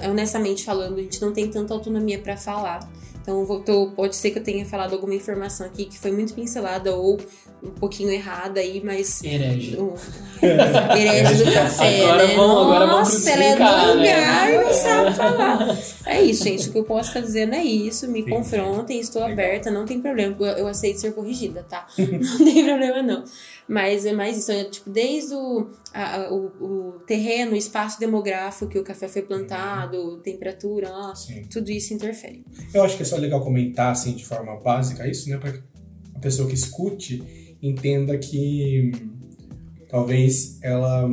[0.09, 2.91] honestamente falando, a gente não tem tanta autonomia para falar.
[3.23, 6.93] Então tô- pode ser que eu tenha falado alguma informação aqui que foi muito pincelada
[6.93, 7.17] ou
[7.63, 9.77] um pouquinho errada aí, mas Herege.
[9.77, 9.93] o
[10.43, 12.35] herege do café, Agora né?
[12.35, 13.93] vamos- agora vamos Nossa, ela é do né?
[13.93, 15.77] lugar e não sabe falar.
[16.05, 16.67] É isso, gente.
[16.67, 18.07] O que eu posso estar dizendo é isso.
[18.09, 18.35] Me Entendi.
[18.35, 19.33] confrontem, estou Legal.
[19.33, 20.35] aberta, não tem problema.
[20.39, 21.87] Eu, eu aceito ser corrigida, tá?
[21.97, 23.23] Não tem problema, não.
[23.67, 24.51] Mas é mais isso.
[24.51, 29.21] É, tipo, desde o, a- o, o terreno, o espaço demográfico que o café foi
[29.21, 31.43] plantado, temperatura, ó, Sim.
[31.49, 32.43] tudo isso interfere.
[32.73, 35.37] Eu acho que é só legal comentar, assim, de forma básica isso, né?
[35.37, 35.59] Que
[36.15, 37.23] a pessoa que escute
[37.61, 39.09] entenda que hum,
[39.89, 41.07] talvez ela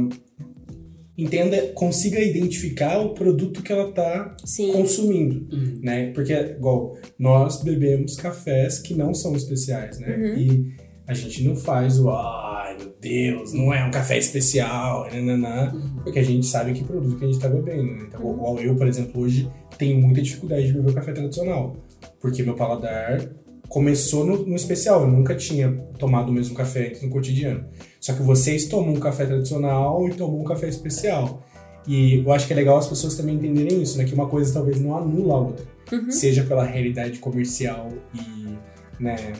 [1.17, 4.73] entenda, consiga identificar o produto que ela tá Sim.
[4.73, 5.79] consumindo, Hum.
[5.83, 6.11] né?
[6.13, 10.17] Porque, igual, nós bebemos cafés que não são especiais, né?
[10.17, 10.39] Uhum.
[10.39, 10.75] E
[11.07, 16.19] a gente não faz o, ai meu Deus, não é um café especial, nananã, porque
[16.21, 18.05] a gente sabe que produto que a gente tá bebendo, né?
[18.09, 18.35] Então, Uhum.
[18.35, 21.77] igual eu, por exemplo, hoje tenho muita dificuldade de beber o café tradicional,
[22.21, 23.29] porque meu paladar
[23.69, 27.65] começou no, no especial, eu nunca tinha tomado o mesmo café no cotidiano.
[28.01, 31.43] Só que vocês tomam um café tradicional e tomam um café especial.
[31.87, 34.05] E eu acho que é legal as pessoas também entenderem isso, né?
[34.05, 35.65] Que uma coisa talvez não anula a outra.
[35.93, 36.11] Uhum.
[36.11, 38.59] Seja pela realidade comercial e,
[39.03, 39.33] né,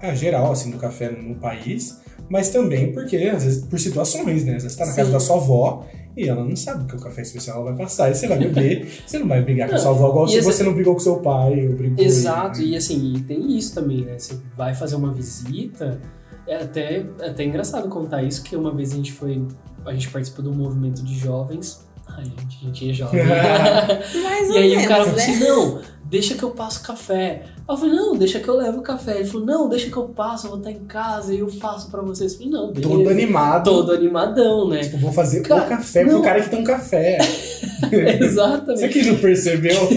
[0.00, 4.56] a geral, assim, do café no país, mas também porque, às vezes, por situações, né?
[4.56, 5.12] Às vezes você tá na casa Sim.
[5.12, 5.86] da sua avó
[6.16, 8.10] e ela não sabe que o café especial vai passar.
[8.10, 10.40] E você vai beber, você não vai brigar com a Não, sua avó igual se
[10.40, 12.64] você não brigou com seu pai ou brigou Exato, né?
[12.66, 14.18] e assim, tem isso também, né?
[14.18, 16.00] Você vai fazer uma visita,
[16.46, 19.46] é até, é até engraçado contar isso, que uma vez a gente foi,
[19.84, 23.24] a gente participou de um movimento de jovens, ai gente, a gente é jovem.
[24.22, 25.22] Mais e aí menos, o cara falou né?
[25.22, 27.44] assim, não, deixa que eu passo café.
[27.68, 29.16] Eu falei, não, deixa que eu levo o café.
[29.16, 31.90] Ele falou, não, deixa que eu passo, eu vou estar em casa e eu faço
[31.90, 32.32] pra vocês.
[32.32, 32.88] Eu falei, não, beleza.
[32.88, 33.64] Todo animado.
[33.64, 34.84] Todo animadão, né?
[34.84, 36.10] Tipo, vou fazer Cara, o café não.
[36.10, 37.18] pro cara que tem um café.
[37.90, 38.88] Você Exatamente.
[38.88, 39.88] que não percebeu?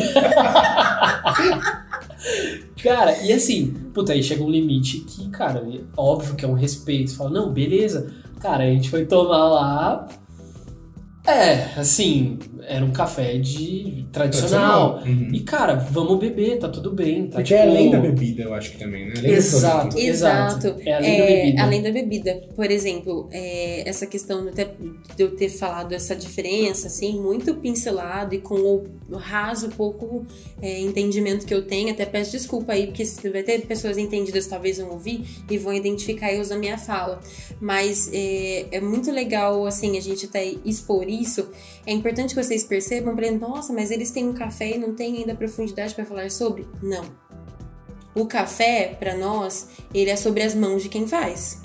[2.84, 6.54] Cara, e assim, puta, aí chega um limite que, cara, é óbvio que é um
[6.54, 7.12] respeito.
[7.12, 8.12] Você fala, não, beleza.
[8.39, 10.08] Cara, a gente foi tomar lá.
[11.30, 15.02] É, assim, era um café de tradicional.
[15.06, 15.30] Uhum.
[15.34, 17.24] E, cara, vamos beber, tá tudo bem.
[17.28, 19.13] Tá, Porque tipo, é além da bebida, eu acho que também, né?
[19.17, 20.67] Além Exato, exato.
[20.67, 20.82] Exato.
[20.86, 21.62] É além da É, bebida.
[21.63, 22.41] além da bebida.
[22.56, 24.67] Por exemplo, é, essa questão de,
[25.17, 30.26] eu ter falado essa diferença, assim, muito pincelado e com o raso pouco
[30.62, 34.45] é, entendimento que eu tenho, até peço desculpa aí, porque se- vai ter pessoas entendidas
[34.48, 37.19] talvez vão ouvir e vão identificar erros na minha fala.
[37.60, 41.48] Mas é, é muito legal, assim, a gente até expor isso.
[41.86, 45.36] É importante que vocês percebam, nossa, mas eles têm um café e não têm ainda
[45.36, 46.68] profundidade para falar sobre?
[46.82, 47.06] Não.
[48.16, 51.62] O café, para nós, ele é sobre as mãos de quem faz.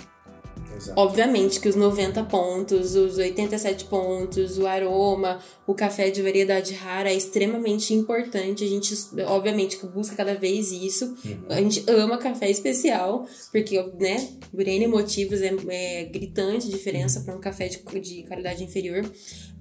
[0.76, 1.00] Exato.
[1.00, 7.10] Obviamente que os 90 pontos, os 87 pontos, o aroma, o café de variedade rara
[7.10, 8.64] é extremamente importante.
[8.64, 8.94] A gente,
[9.26, 11.16] obviamente, que busca cada vez isso.
[11.24, 11.44] Uhum.
[11.48, 17.20] A gente ama café especial, porque, né, por N motivos é, é gritante a diferença
[17.20, 19.04] para um café de, de qualidade inferior.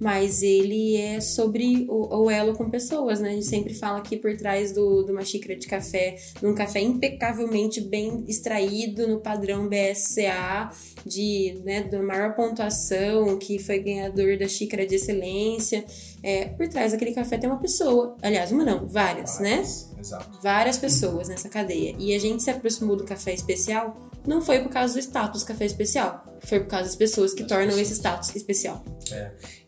[0.00, 3.30] Mas ele é sobre o, o elo com pessoas, né?
[3.30, 6.80] A gente sempre fala que por trás do, de uma xícara de café, num café
[6.80, 10.70] impecavelmente bem extraído no padrão BSCA,
[11.04, 15.84] de, né, da maior pontuação, que foi ganhador da xícara de excelência.
[16.22, 18.16] É, por trás daquele café tem uma pessoa.
[18.22, 19.62] Aliás, uma não, várias, né?
[19.98, 20.38] Exato.
[20.42, 21.94] Várias pessoas nessa cadeia.
[21.98, 25.66] E a gente se aproximou do café especial não foi por causa do status café
[25.66, 27.86] especial, foi por causa das pessoas que Das tornam pessoas.
[27.86, 28.82] esse status especial.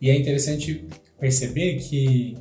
[0.01, 0.87] E é interessante
[1.19, 2.37] perceber que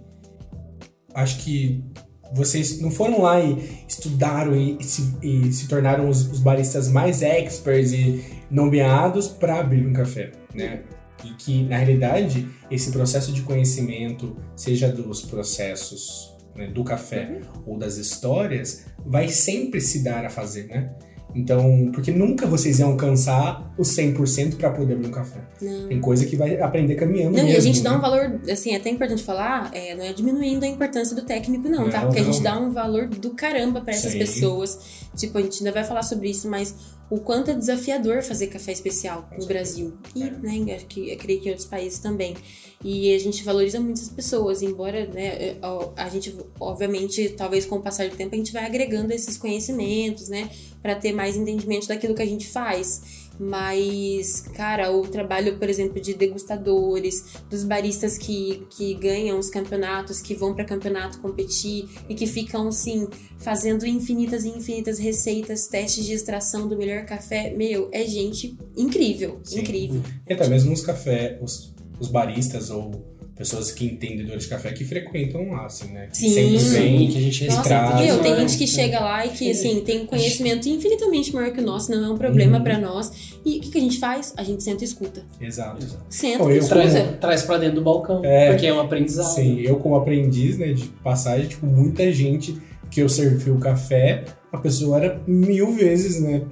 [1.14, 1.84] acho que
[2.34, 6.90] vocês não foram lá e estudaram e, e se, e se tornaram os, os baristas
[6.90, 10.84] mais experts e nomeados para abrir um café, né?
[11.24, 17.78] E que, na realidade, esse processo de conhecimento, seja dos processos né, do café ou
[17.78, 20.94] das histórias, vai sempre se dar a fazer, né?
[21.36, 25.42] Então, porque nunca vocês iam alcançar o 100% para poder abrir um café.
[25.62, 25.90] Não.
[25.90, 27.50] Tem coisa que vai aprender caminhando Não, mesmo.
[27.50, 27.90] e a gente né?
[27.90, 31.24] dá um valor, assim, é até importante falar, é, não é diminuindo a importância do
[31.24, 32.00] técnico, não, tá?
[32.00, 32.44] Não, Porque a gente não.
[32.44, 35.06] dá um valor do caramba pra essas pessoas.
[35.16, 36.74] Tipo, a gente ainda vai falar sobre isso, mas
[37.10, 39.46] o quanto é desafiador fazer café especial no.
[39.46, 39.94] Brasil.
[40.16, 40.32] E, É.
[40.32, 42.36] né, acho que creio que em outros países também.
[42.84, 47.78] E a gente valoriza muito as pessoas, embora, né, a a gente, obviamente, talvez com
[47.78, 50.50] o passar do tempo, a gente vai agregando esses conhecimentos, né,
[50.82, 53.25] pra ter mais entendimento daquilo que a gente faz.
[53.40, 60.22] Mas, cara, o trabalho, por exemplo, de degustadores, dos baristas que, que ganham os campeonatos,
[60.22, 66.06] que vão para campeonato competir e que ficam, assim, fazendo infinitas e infinitas receitas, testes
[66.06, 69.60] de extração do melhor café, meu, é gente incrível, Sim.
[69.60, 70.02] incrível.
[70.28, 74.86] E até mesmo os café, os, os baristas ou pessoas que entendedores de café que
[74.86, 76.08] frequentam lá, assim, né?
[76.08, 76.30] Que Sim.
[76.58, 77.08] sempre vem.
[77.10, 80.02] que a gente Nossa, traz, meu, tem gente que chega lá e que, assim, tem
[80.04, 82.64] um conhecimento infinitamente maior que o nosso, não é um problema Uhum.
[82.64, 83.12] pra nós.
[83.46, 84.34] E o que, que a gente faz?
[84.38, 85.24] A gente senta e escuta.
[85.40, 85.86] Exato.
[86.10, 87.18] Senta Bom, e eu Traz, escuta.
[87.18, 88.52] traz pra dentro do balcão, É.
[88.52, 89.36] porque é um aprendizado.
[89.36, 92.56] Sim, eu como aprendiz, né, de passagem, tipo, muita gente
[92.90, 96.44] que eu servi o café, a pessoa era mil vezes, né,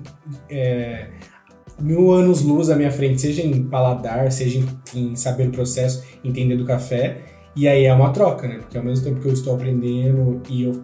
[0.50, 1.08] é,
[1.80, 6.04] mil anos luz à minha frente, seja em paladar, seja em, em saber o processo,
[6.24, 7.24] entender do café,
[7.56, 10.64] e aí é uma troca, né, porque ao mesmo tempo que eu estou aprendendo e
[10.64, 10.84] eu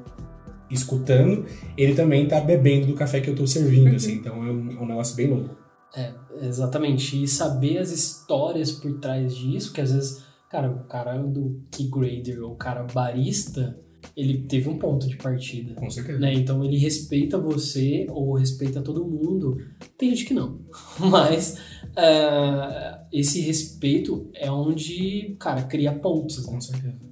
[0.70, 1.46] escutando,
[1.78, 3.96] ele também tá bebendo do café que eu tô servindo, Uhum.
[3.96, 5.56] assim, então é um, é um negócio bem louco.
[5.96, 7.24] É, exatamente.
[7.24, 11.90] E saber as histórias por trás disso, que às vezes, cara, o cara do key
[11.90, 13.80] grader ou o cara barista,
[14.16, 15.74] ele teve um ponto de partida.
[15.74, 16.20] Com certeza.
[16.20, 16.34] Né?
[16.34, 19.58] Então ele respeita você ou respeita todo mundo.
[19.98, 20.60] Tem gente que não.
[21.00, 21.58] Mas
[21.96, 26.46] ah, esse respeito é onde, cara, cria pontos.
[26.46, 26.54] Né?
[26.54, 27.10] Com certeza.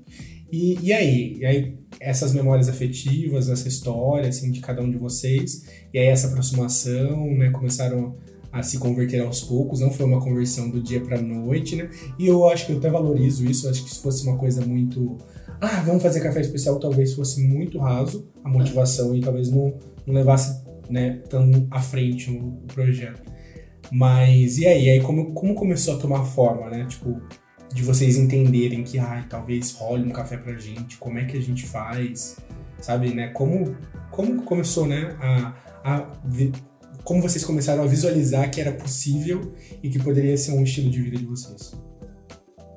[0.51, 1.37] E, e aí?
[1.39, 6.05] E aí, essas memórias afetivas, essa história, assim, de cada um de vocês, e aí
[6.05, 8.15] essa aproximação, né, começaram
[8.51, 12.27] a se converter aos poucos, não foi uma conversão do dia pra noite, né, e
[12.27, 15.17] eu acho que eu até valorizo isso, eu acho que se fosse uma coisa muito,
[15.59, 19.73] ah, vamos fazer café especial, talvez fosse muito raso a motivação e talvez não,
[20.05, 23.21] não levasse, né, tão à frente o, projeto.
[23.91, 24.85] Mas, e aí?
[24.85, 27.19] E aí como, como começou a tomar forma, né, tipo,
[27.73, 31.41] de vocês entenderem que, ai, talvez role um café pra gente, como é que a
[31.41, 32.37] gente faz,
[32.79, 33.29] sabe, né?
[33.29, 33.75] Como,
[34.11, 36.17] como começou, né, a, a
[37.03, 41.01] como vocês começaram a visualizar que era possível e que poderia ser um estilo de
[41.01, 41.71] vida de vocês.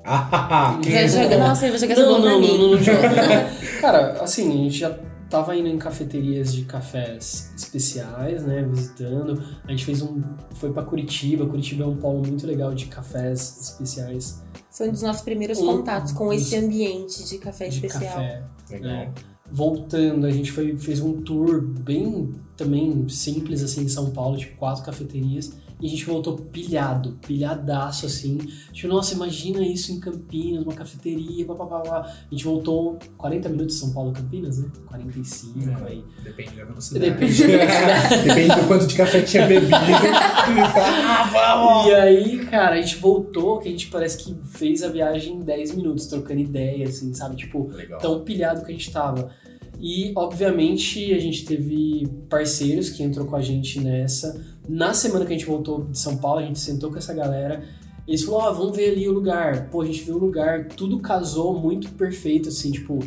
[0.03, 2.71] Ah, que Vai jogar, nossa, ele vai jogar essa Não, bola pra não, não, não,
[2.71, 3.49] não joga.
[3.81, 4.97] Cara, assim, a gente já
[5.29, 9.41] tava indo em cafeterias de cafés especiais, né, visitando.
[9.65, 10.21] A gente fez um,
[10.55, 11.45] foi pra Curitiba.
[11.45, 15.67] Curitiba é um polo muito legal de cafés especiais Foi um dos nossos primeiros Um
[15.67, 18.13] contatos com dos- esse ambiente de café de especial.
[18.13, 18.43] café.
[18.71, 18.91] Legal.
[18.91, 19.09] É.
[19.53, 24.55] Voltando, a gente foi, fez um tour bem também simples assim em São Paulo, tipo
[24.57, 28.37] quatro cafeterias, e a gente voltou pilhado, pilhadaço assim.
[28.71, 32.01] Tipo, nossa, imagina isso em Campinas, uma cafeteria, papapá.
[32.01, 34.69] A gente voltou 40 minutos de São Paulo Campinas, né?
[34.87, 35.87] 45 É.
[35.87, 36.03] aí.
[36.23, 37.09] Depende da velocidade.
[37.11, 37.43] Depende
[38.23, 39.75] Depende do quanto de café tinha bebido.
[39.75, 41.87] ah, vamos!
[41.87, 45.39] E aí, cara, a gente voltou, que a gente parece que fez a viagem em
[45.39, 47.35] 10 minutos, trocando ideia, assim, sabe?
[47.35, 47.99] Tipo, Legal.
[47.99, 49.31] tão pilhado que a gente tava.
[49.79, 54.39] E, obviamente, a gente teve parceiros que entrou com a gente nessa.
[54.71, 57.61] Na semana que a gente voltou de São Paulo, a gente sentou com essa galera.
[58.07, 59.69] Eles falaram, ó, vamos ver ali o lugar.
[59.69, 62.97] Pô, a gente viu o lugar, tudo casou muito perfeito, assim, tipo,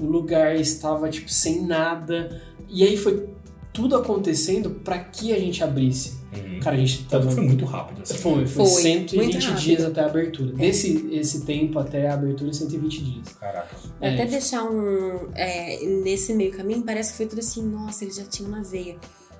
[0.00, 2.40] o lugar estava, tipo, sem nada.
[2.66, 3.28] E aí foi
[3.74, 6.20] tudo acontecendo para que a gente abrisse.
[6.34, 6.60] Uhum.
[6.60, 7.30] Cara, a gente tava...
[7.30, 8.00] foi muito rápido.
[8.02, 8.14] Assim.
[8.16, 10.52] Foi, foi, Foi, 120 muito dias até a abertura.
[10.54, 13.28] Desse esse tempo até a abertura, 120 dias.
[13.38, 13.76] Caraca.
[14.00, 14.14] É.
[14.14, 15.28] Até deixar um.
[15.34, 18.96] é, nesse meio caminho, parece que foi tudo assim, nossa, eles já tinham na veia.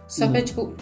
[0.07, 0.33] Só Uhum.
[0.33, 0.75] pra, tipo,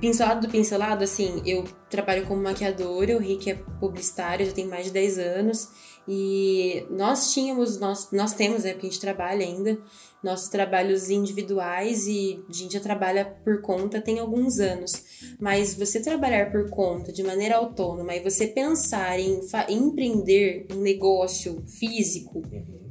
[0.00, 4.86] pincelado do pincelado, assim, eu trabalho como maquiadora, o Rick é publicitário, já tem mais
[4.86, 5.68] de 10 anos.
[6.10, 9.78] E nós tínhamos, nós, nós temos, é porque a gente trabalha ainda,
[10.22, 14.92] nossos trabalhos individuais e a gente já trabalha por conta tem alguns anos.
[15.38, 21.62] Mas você trabalhar por conta de maneira autônoma e você pensar em, empreender um negócio
[21.66, 22.42] físico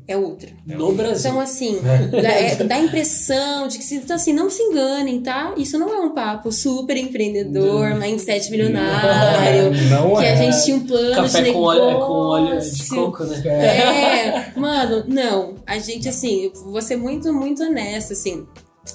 [0.08, 0.50] é outra.
[0.66, 1.30] No Brasil.
[1.32, 1.80] Então, assim,
[2.22, 5.54] dá, é- dá a impressão de que, se- então, assim, não se enganem, tá?
[5.58, 10.32] Isso não é um papo super empreendedor, mindset milionário, Não que é.
[10.32, 12.96] a gente tinha um plano Café de com óleo, com óleo de negócio.
[12.96, 13.42] coco, né?
[13.48, 15.56] É, mano, não.
[15.66, 18.46] A gente, assim, eu vou ser muito, muito honesta, assim.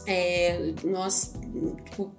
[0.07, 1.35] É, nós,
[1.91, 2.11] tipo,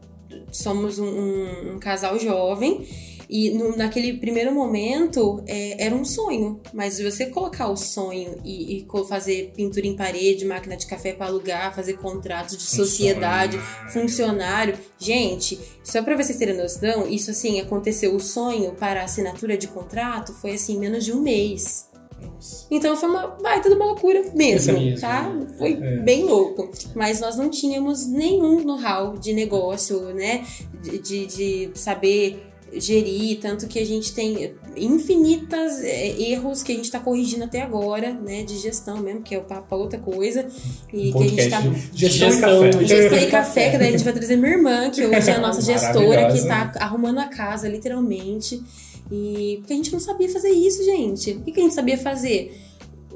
[0.52, 2.88] somos um, um- um casal jovem
[3.36, 6.62] e no- naquele primeiro momento é, era um sonho.
[6.72, 11.26] Mas você colocar o sonho e, e fazer pintura em parede, máquina de café para
[11.26, 13.58] alugar, fazer contratos de sociedade,
[13.92, 14.78] funcionário.
[15.00, 19.68] Gente, só pra vocês terem noção, isso assim, aconteceu o sonho para a assinatura de
[19.68, 21.90] contrato foi assim, menos de um mês.
[22.72, 25.02] Então foi uma baita de uma loucura mesmo, Mesmo.
[25.02, 25.30] tá?
[25.58, 25.98] Foi É.
[25.98, 26.70] bem louco.
[26.96, 30.46] Mas nós não tínhamos nenhum know-how de negócio, né?
[30.82, 32.44] De, de, de saber
[32.76, 37.62] gerir, tanto que a gente tem infinitas é, erros que a gente tá corrigindo até
[37.62, 38.44] agora, né?
[38.44, 40.48] De gestão mesmo, que é o papo outra coisa.
[40.92, 41.60] E que a gente tá.
[41.62, 42.86] De Gestão, Gestão, e café.
[42.86, 45.40] Gestão e café, que daí a gente vai trazer minha irmã, que hoje é a
[45.40, 46.48] nossa gestora, que Maravilhosa.
[46.48, 48.62] tá arrumando a casa, literalmente.
[49.12, 51.32] E porque a gente não sabia fazer isso, gente.
[51.32, 52.58] O que, que a gente sabia fazer?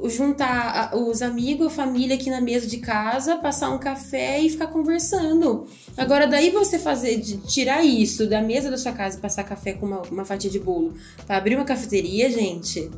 [0.06, 4.68] Juntar os amigos, a família aqui na mesa de casa, passar um café e ficar
[4.68, 5.66] conversando.
[5.98, 9.74] Agora, daí você fazer, de- tirar isso da mesa da sua casa e passar café
[9.74, 10.94] com uma, uma fatia de bolo
[11.26, 12.90] pra abrir uma cafeteria, gente,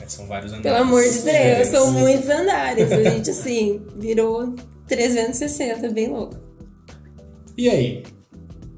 [0.00, 0.64] É, São vários andares.
[0.70, 2.90] pelo amor de Deus, são muitos andares.
[2.92, 4.54] A gente, assim, virou
[4.86, 6.36] 360, bem louco.
[7.56, 8.02] E aí?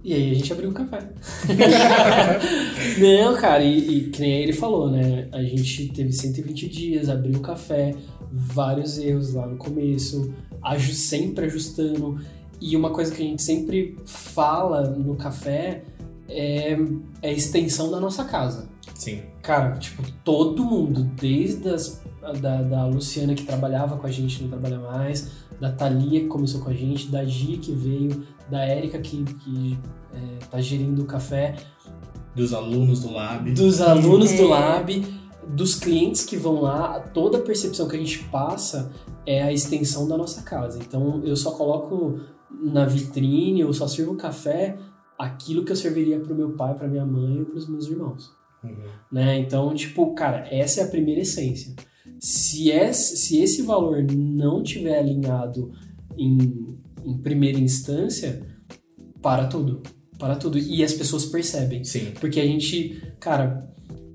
[0.07, 1.01] E aí a gente abriu um café.
[2.97, 5.27] Não, cara, e, e que nem ele falou, né?
[5.33, 7.93] A gente teve 120 dias, abriu o café,
[8.31, 10.33] vários erros lá no começo,
[10.63, 12.21] aju sempre ajustando.
[12.61, 15.83] E uma coisa que a gente sempre fala no café
[16.29, 16.79] é,
[17.21, 18.69] é a extensão da nossa casa.
[18.95, 19.23] Sim.
[19.43, 22.01] Cara, tipo, todo mundo, desde as,
[22.41, 26.61] da, da Luciana que trabalhava com a gente, não trabalha mais, da Thalia que começou
[26.61, 29.79] com a gente, da Gia que veio, da Érica que, que
[30.15, 31.57] é, tá gerindo o café,
[32.35, 33.51] Dos alunos do Lab.
[33.53, 34.47] dos alunos do É.
[34.49, 35.07] Lab,
[35.49, 38.91] dos clientes que vão lá, toda a percepção que a gente passa
[39.25, 40.79] é a extensão da nossa casa.
[40.81, 42.21] Então eu só coloco
[42.51, 44.77] na vitrine, eu só sirvo café
[45.19, 48.31] aquilo que eu serviria pro meu pai, pra minha mãe ou pros meus irmãos
[48.63, 48.75] Uhum.
[49.13, 49.39] né?
[49.39, 51.75] Então, tipo, cara, essa é a primeira essência.
[52.19, 55.71] Se esse, se esse valor não tiver alinhado
[56.19, 56.77] em,
[57.07, 58.43] em primeira instância,
[59.23, 59.83] para tudo.
[60.19, 60.59] Para tudo.
[60.59, 61.85] E as pessoas percebem.
[61.85, 62.13] Sim.
[62.21, 63.69] Porque a gente, cara,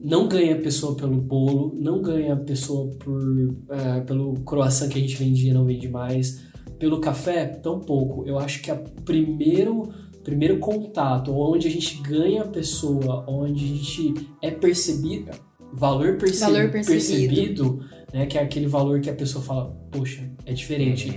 [0.04, 3.22] não ganha a pessoa pelo bolo, não ganha a pessoa por,
[3.70, 6.42] eh, pelo croissant que a gente vendia, não vende mais.
[6.80, 8.26] Pelo café, tão pouco.
[8.28, 8.76] Eu acho que a
[9.06, 9.90] primeiro
[10.24, 15.32] primeiro contato, onde a gente ganha a pessoa, onde a gente é percebido,
[15.74, 16.86] valor, perce- Valor percebido.
[16.86, 17.80] percebido,
[18.14, 21.10] né, que é aquele valor que a pessoa fala, poxa, é diferente.
[21.10, 21.16] Uhum.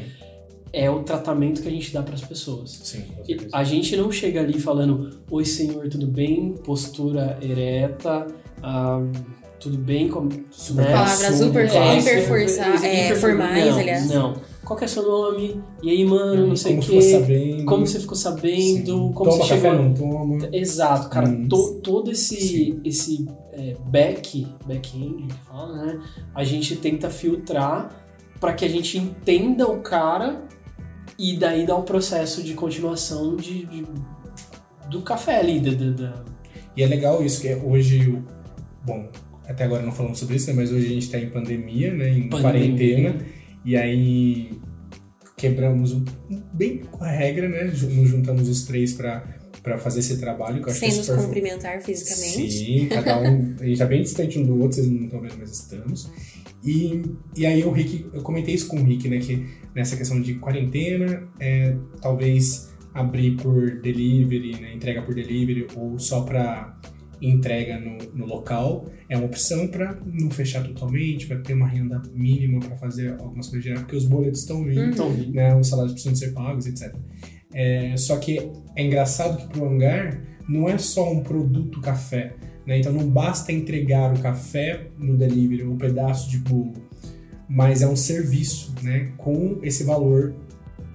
[0.76, 2.70] É o tratamento que a gente dá para as pessoas.
[2.82, 3.36] Sim, com E.
[3.52, 6.54] A gente não chega ali falando, oi senhor, tudo bem?
[6.64, 8.26] Postura ereta,
[8.62, 9.00] ah,
[9.60, 10.08] tudo bem?
[10.08, 10.92] Como, Super né?
[10.92, 14.10] Palavras super- hiper super- força- hiper- é, hiper- formais, não, aliás.
[14.10, 14.34] Não.
[14.64, 15.60] Qual que é seu nome?
[15.82, 17.00] E aí, mano, não sei o Como quê.
[17.00, 17.64] ficou sabendo?
[17.66, 18.86] Como você ficou sabendo?
[18.86, 19.12] Sim.
[19.12, 19.82] Como Toma você café, chegou?
[19.84, 20.48] não toma.
[20.52, 21.28] Exato, cara.
[21.28, 21.46] Hum.
[21.48, 22.80] to- todo esse, Sim.
[22.82, 26.00] esse é, back, back-end, né?
[26.34, 27.90] A gente tenta filtrar
[28.40, 30.42] para que a gente entenda o cara
[31.18, 33.86] e daí dá um processo de continuação de, de-
[34.90, 35.60] do café ali.
[35.60, 36.24] Da, da- da-
[36.76, 38.24] E é legal isso, que é hoje, o-
[38.84, 39.08] bom,
[39.46, 42.08] até agora não falamos sobre isso, né, mas hoje a gente tá em pandemia, né,
[42.10, 42.40] em Pandemia.
[42.40, 43.16] quarentena,
[43.64, 44.50] e aí
[45.36, 46.04] quebramos um-
[46.52, 49.24] bem a regra, né, nos juntamos os três pra,
[49.62, 51.22] pra fazer esse trabalho, que eu acho Sem é nos super...
[51.22, 52.50] cumprimentar fisicamente.
[52.52, 55.34] Sim, cada um, a gente tá bem distante um do outro, vocês não estão vendo,
[55.38, 56.10] mas estamos.
[56.64, 57.02] E,
[57.36, 60.34] e aí o Rick, eu comentei isso com o Rick, né, que nessa questão de
[60.34, 66.78] quarentena, é, talvez abrir por delivery, né, entrega por delivery ou só para
[67.20, 72.02] entrega no, no local é uma opção para não fechar totalmente, para ter uma renda
[72.12, 75.30] mínima para fazer algumas coisas gerar, porque os boletos estão vindo, vi.
[75.30, 76.94] né, os salários precisam ser pagos, etc.
[77.52, 78.38] É, só que
[78.76, 82.34] é engraçado que pro hangar não é só um produto café,
[82.66, 82.78] né?
[82.78, 86.74] Então não basta entregar o café no delivery, um pedaço de bolo,
[87.48, 89.12] mas é um serviço, né?
[89.16, 90.34] Com esse valor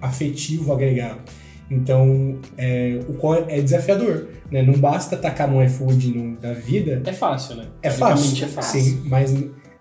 [0.01, 1.21] afetivo agregado.
[1.69, 4.63] Então, é, o qual é desafiador, né?
[4.63, 7.03] Não basta tacar no iFood no, da vida.
[7.05, 7.67] É fácil, né?
[7.83, 8.81] É fácil, é fácil.
[8.81, 9.35] sim, mas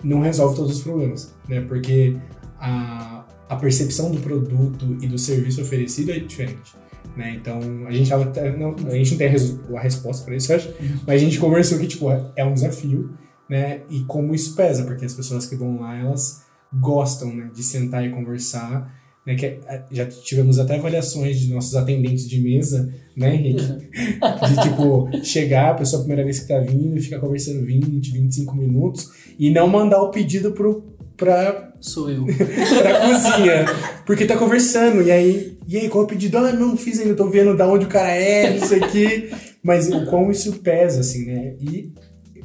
[0.05, 1.62] não resolve todos os problemas, né?
[1.62, 2.16] Porque
[2.61, 6.76] a, a percepção do produto e do serviço oferecido é diferente.
[7.17, 7.35] Né?
[7.41, 10.73] Então, a gente, não, a gente não tem a, res- a resposta para isso, acho,
[11.07, 12.07] mas a gente conversou que tipo,
[12.37, 13.11] é um desafio,
[13.51, 13.81] né?
[13.91, 16.43] E como isso pesa, porque as pessoas que vão lá, elas
[16.73, 18.97] gostam né, de sentar e conversar.
[19.27, 23.63] Né, que é- já tivemos até avaliações de nossos atendentes de mesa, né, Henrique?
[24.49, 28.11] De tipo, chegar, a pessoa a primeira vez que tá vindo e ficar conversando 20,
[28.11, 30.83] 25 minutos e não mandar o pedido pro,
[31.19, 32.25] pra, Sou eu.
[32.25, 33.66] pra cozinha.
[34.07, 36.39] Porque tá conversando, e aí, e aí, qual é o pedido?
[36.39, 39.31] Ah, não fiz ainda, tô vendo da onde o cara é, isso aqui.
[39.62, 41.55] Mas o como isso pesa, assim, né?
[41.61, 41.93] E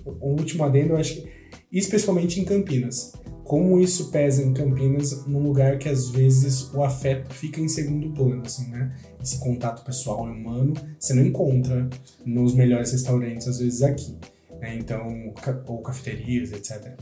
[0.05, 1.29] o último adendo, eu acho que,
[1.71, 3.13] especialmente em Campinas.
[3.45, 8.09] Como isso pesa em Campinas, num lugar que às vezes o afeto fica em segundo
[8.09, 8.93] plano, assim, né?
[9.21, 11.89] Esse contato pessoal e humano, você não encontra
[12.25, 14.17] nos melhores restaurantes, às vezes aqui.
[14.59, 14.77] Né?
[14.77, 15.33] Então,
[15.67, 16.93] ou cafeterias, etc.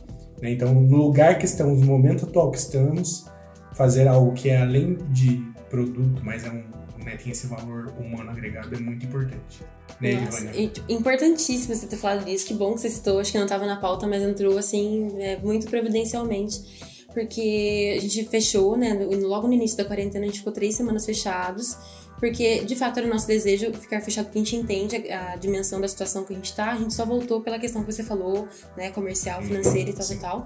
[0.41, 0.51] Né?
[0.51, 3.25] Então, no lugar que estamos, no momento atual que estamos,
[3.73, 6.63] fazer algo que é além de produto, mas é um,
[7.03, 9.63] né, tem esse valor humano agregado, é muito importante.
[9.99, 12.47] Né, Nossa, tipo, importantíssimo você ter falado disso.
[12.47, 13.19] Que bom que você citou.
[13.19, 16.59] Acho que não estava na pauta, mas entrou assim, é, muito providencialmente.
[17.13, 18.93] Porque a gente fechou, né?
[19.21, 21.77] Logo no início da quarentena, a gente ficou três semanas fechados.
[22.21, 25.35] Porque, de fato, era o nosso desejo ficar fechado, porque a gente entende a, a
[25.35, 26.71] dimensão da situação que a gente tá.
[26.71, 28.47] A gente só voltou pela questão que você falou,
[28.77, 28.91] né?
[28.91, 30.19] Comercial, financeira e tal, Sim.
[30.19, 30.45] tal, tal.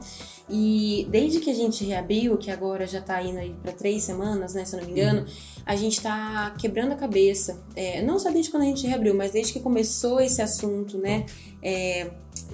[0.50, 4.54] E desde que a gente reabriu, que agora já tá indo aí pra três semanas,
[4.54, 4.64] né?
[4.64, 5.28] Se eu não me engano,
[5.66, 7.62] a gente tá quebrando a cabeça.
[7.76, 11.26] É, não só desde quando a gente reabriu, mas desde que começou esse assunto, né?
[11.66, 12.12] é,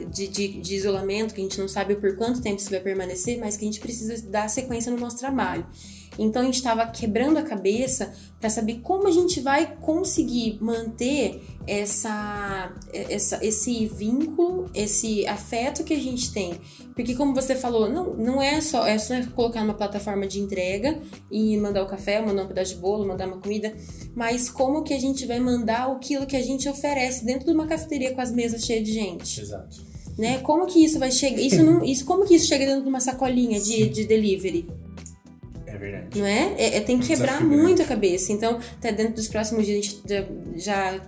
[0.09, 3.37] de, de, de isolamento, que a gente não sabe por quanto tempo isso vai permanecer,
[3.37, 5.65] mas que a gente precisa dar sequência no nosso trabalho.
[6.19, 11.41] Então a gente estava quebrando a cabeça para saber como a gente vai conseguir manter
[11.67, 16.53] essa, essa, esse vínculo, esse afeto que a gente tem.
[16.95, 20.99] Porque como você falou, não, não é só é só colocar numa plataforma de entrega
[21.31, 23.73] e mandar o café, mandar um pedaço de bolo, mandar uma comida,
[24.15, 27.67] mas como que a gente vai mandar aquilo que a gente oferece dentro de uma
[27.67, 29.39] cafeteria com as mesas cheias de gente?
[29.39, 29.77] Exato.
[30.17, 30.39] né?
[30.39, 31.39] Como que isso vai chegar?
[31.39, 34.67] Isso não, isso como que isso chega dentro de uma sacolinha de, de delivery,
[35.81, 36.19] verdade.
[36.19, 36.53] não é?
[36.57, 37.63] É, é- tem que Um quebrar desafio grande.
[37.63, 38.31] muito a cabeça.
[38.31, 40.01] Então, até dentro dos próximos dias a gente
[40.55, 41.01] já,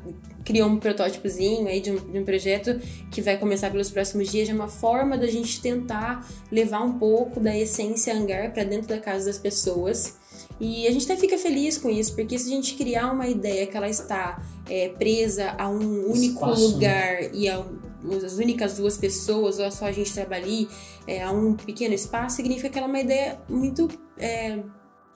[0.43, 2.78] criou um protótipozinho aí de um, de um projeto
[3.09, 7.39] que vai começar pelos próximos dias, de uma forma da gente tentar levar um pouco
[7.39, 10.15] da essência hangar para dentro da casa das pessoas.
[10.59, 13.65] E a gente até fica feliz com isso, porque se a gente criar uma ideia
[13.65, 16.74] que ela está é, presa a um único Espaço, né?
[16.74, 17.82] lugar e a um-
[18.24, 20.68] as únicas duas pessoas, ou só a gente trabalha ali,
[21.08, 24.60] é, a um pequeno espaço, significa que ela é uma ideia muito é,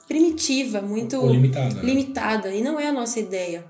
[0.07, 1.75] primitiva, muito limitada.
[1.75, 1.81] né?
[1.83, 3.65] limitada, e não é a nossa ideia.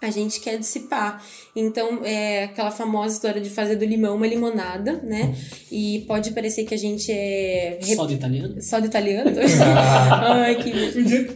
[0.00, 1.20] A gente quer dissipar.
[1.56, 5.34] Então, é aquela famosa história de fazer do limão uma limonada, né?
[5.72, 7.78] E pode parecer que a gente é.
[7.82, 8.62] rep- Só de italiano?
[8.62, 9.30] Só de italiano?
[9.60, 10.44] Ah.
[10.44, 10.70] Ai, que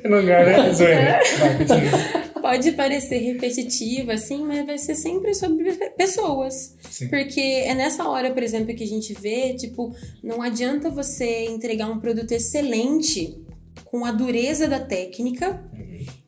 [0.08, 1.18] lugar, né?
[1.58, 2.22] Continua.
[2.40, 6.76] Pode parecer repetitivo, assim, mas vai ser sempre sobre pessoas.
[6.90, 7.08] Sim.
[7.08, 11.88] Porque é nessa hora, por exemplo, que a gente vê, tipo, não adianta você entregar
[11.88, 13.38] um produto excelente
[13.84, 15.62] com a dureza da técnica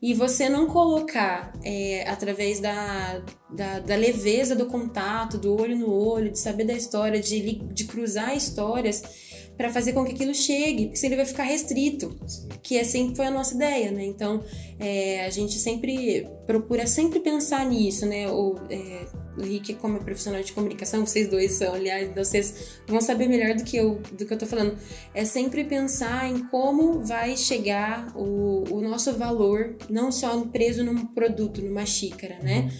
[0.01, 5.91] e você não colocar é, através da, da, da leveza do contato, do olho no
[5.91, 10.85] olho, de saber da história, de, de cruzar histórias para fazer com que aquilo chegue,
[10.85, 12.15] porque senão ele vai ficar restrito
[12.61, 14.03] que é sempre foi a nossa ideia, né?
[14.03, 14.43] Então
[14.79, 18.27] é, a gente sempre procura sempre pensar nisso, né?
[18.29, 19.05] O, é,
[19.37, 23.55] o Rick, como é profissional de comunicação, vocês dois são, aliás, vocês vão saber melhor
[23.55, 24.77] do que eu do que eu tô falando.
[25.13, 31.05] É sempre pensar em como vai chegar o, o nosso valor, não só preso num
[31.05, 32.71] produto, numa xícara, né?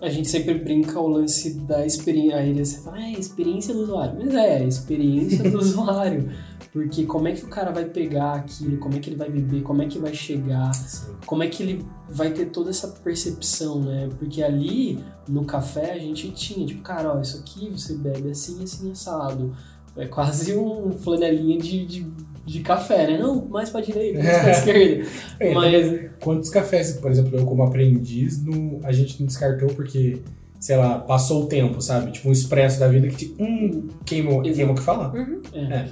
[0.00, 2.36] A gente sempre brinca o lance da experiência.
[2.36, 4.14] Aí você fala, é, experiência do usuário.
[4.18, 6.30] Mas é, experiência do usuário.
[6.72, 9.62] Porque como é que o cara vai pegar aquilo, como é que ele vai beber,
[9.62, 11.12] como é que vai chegar, Sim.
[11.24, 14.10] como é que ele vai ter toda essa percepção, né?
[14.18, 18.62] Porque ali no café a gente tinha, tipo, cara, ó, isso aqui você bebe assim,
[18.62, 19.56] assim, assado.
[19.96, 22.06] É quase um flanelinha de, de,
[22.46, 23.18] de café, né?
[23.18, 25.04] Não, mais pra direita, mais pra esquerda.
[25.40, 29.68] É, Mas- então, quantos cafés, por exemplo, eu como aprendiz, não, a gente não descartou
[29.70, 30.18] porque
[30.58, 32.10] sei lá, passou o tempo, sabe?
[32.12, 34.54] Tipo um expresso da vida que te, hum, queimou, Exato.
[34.56, 35.14] queimou o que falar.
[35.14, 35.40] Uhum.
[35.52, 35.60] É.
[35.60, 35.86] É.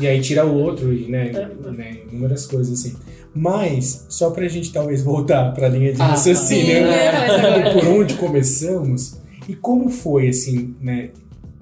[0.00, 1.70] E aí tira o outro e, né, É.
[1.72, 2.96] né, inúmeras coisas assim.
[3.34, 7.72] Mas, só pra gente talvez voltar pra linha de Ah, raciocínio, Sim, eu né?
[7.72, 11.10] por onde começamos e como foi, assim, né?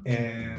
[0.04, 0.56] É,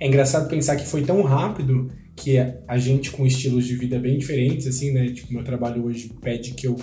[0.00, 1.90] é engraçado pensar que foi tão rápido
[2.24, 5.10] que a- gente com estilos de vida bem diferentes, assim, né?
[5.12, 6.76] Tipo, meu trabalho hoje pede que eu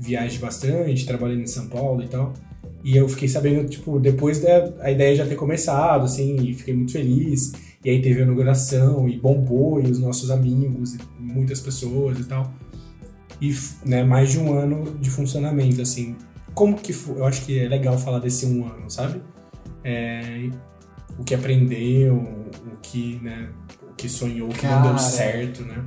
[0.00, 2.34] viaje bastante, trabalhando em São Paulo e tal.
[2.82, 6.74] E eu fiquei sabendo, tipo, depois da a ideia já ter começado, assim, e fiquei
[6.74, 7.52] muito feliz.
[7.84, 12.24] E aí teve a inauguração e bombou, e os nossos amigos, e muitas pessoas e
[12.24, 12.52] tal.
[13.40, 13.54] E,
[13.86, 16.16] né, mais de um ano de funcionamento, assim.
[16.52, 17.18] Como que foi?
[17.18, 19.22] Eu acho que é legal falar desse um ano, sabe?
[19.84, 20.50] É,
[21.18, 23.48] o que aprendeu, o que, né,
[24.00, 24.88] que sonhou, que não Cara.
[24.88, 25.84] deu certo, né?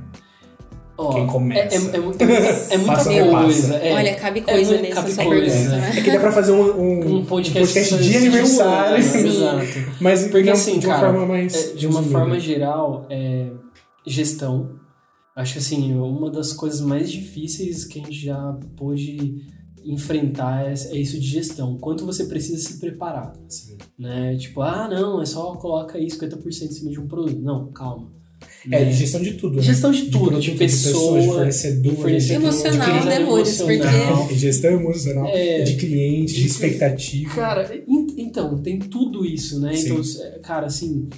[0.96, 1.60] Ó, Quem começa?
[1.60, 3.42] É, é, é muito- é muita Passa ou repassa?
[3.44, 3.74] coisa.
[3.76, 3.94] é.
[3.94, 5.50] Olha, cabe coisa muito- nessa cabe sua coisa.
[5.56, 5.92] pergunta, né?
[5.96, 9.26] É que dá pra fazer um, um, Um podcast, de aniversário, Sim.
[9.26, 9.66] Exato.
[10.00, 12.18] mas Porque não, assim, de uma cara, forma mais É, de uma resumida.
[12.20, 13.50] forma geral, é,
[14.06, 14.70] gestão.
[15.36, 19.42] Acho que assim, uma das coisas mais difíceis que a gente já pôde
[19.84, 21.76] enfrentar é, isso de gestão.
[21.78, 23.76] Quanto você precisa se preparar, Sim.
[23.98, 24.36] né?
[24.36, 27.40] Tipo, ah, não, é só coloca aí 50% em cima de um produto.
[27.40, 28.12] Não, calma.
[28.70, 28.92] É, Né?
[28.92, 29.62] gestão de tudo, né?
[29.62, 34.28] Gestão de tudo, produto, de pessoas, de fornecedores, de fornecedor, Emocional, de né, emocional.
[34.30, 35.62] É, gestão emocional, É.
[35.62, 37.34] de cliente, de De- expectativa.
[37.34, 39.74] Cara, en- então, tem tudo isso, né?
[39.76, 39.92] Sim.
[39.92, 41.08] Então, cara, assim,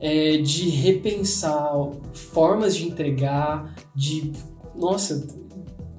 [0.00, 1.72] é, de repensar
[2.12, 4.30] formas de entregar, de.
[4.76, 5.26] Nossa,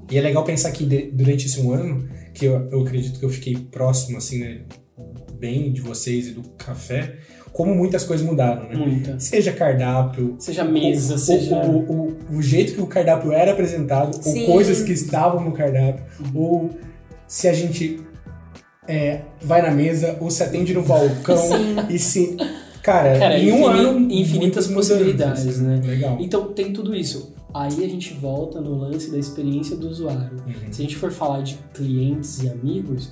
[0.09, 3.25] E é legal pensar que de- durante esse um ano, que eu, eu acredito que
[3.25, 4.61] eu fiquei próximo, assim, né,
[5.39, 7.15] bem de vocês e do café,
[7.53, 8.75] como muitas coisas mudaram, né?
[8.75, 9.19] muita.
[9.19, 11.55] Seja cardápio, Seja mesa, o, seja.
[11.63, 14.41] o, o, o jeito que o cardápio era apresentado, Sim.
[14.41, 16.03] ou coisas que estavam no cardápio,
[16.33, 16.69] ou
[17.27, 17.99] se a gente
[18.87, 21.75] é, vai na mesa, ou se atende no balcão, Sim.
[21.89, 22.35] e se...
[22.81, 24.11] Cara, Cara, em um infini- ano...
[24.13, 25.81] infinitas mudanças, possibilidades, assim, né?
[25.85, 26.17] Legal.
[26.19, 27.33] Então, tem tudo isso.
[27.53, 30.37] Aí a gente volta no lance da experiência do usuário.
[30.45, 30.71] Uhum.
[30.71, 33.11] Se a gente for falar de clientes e amigos,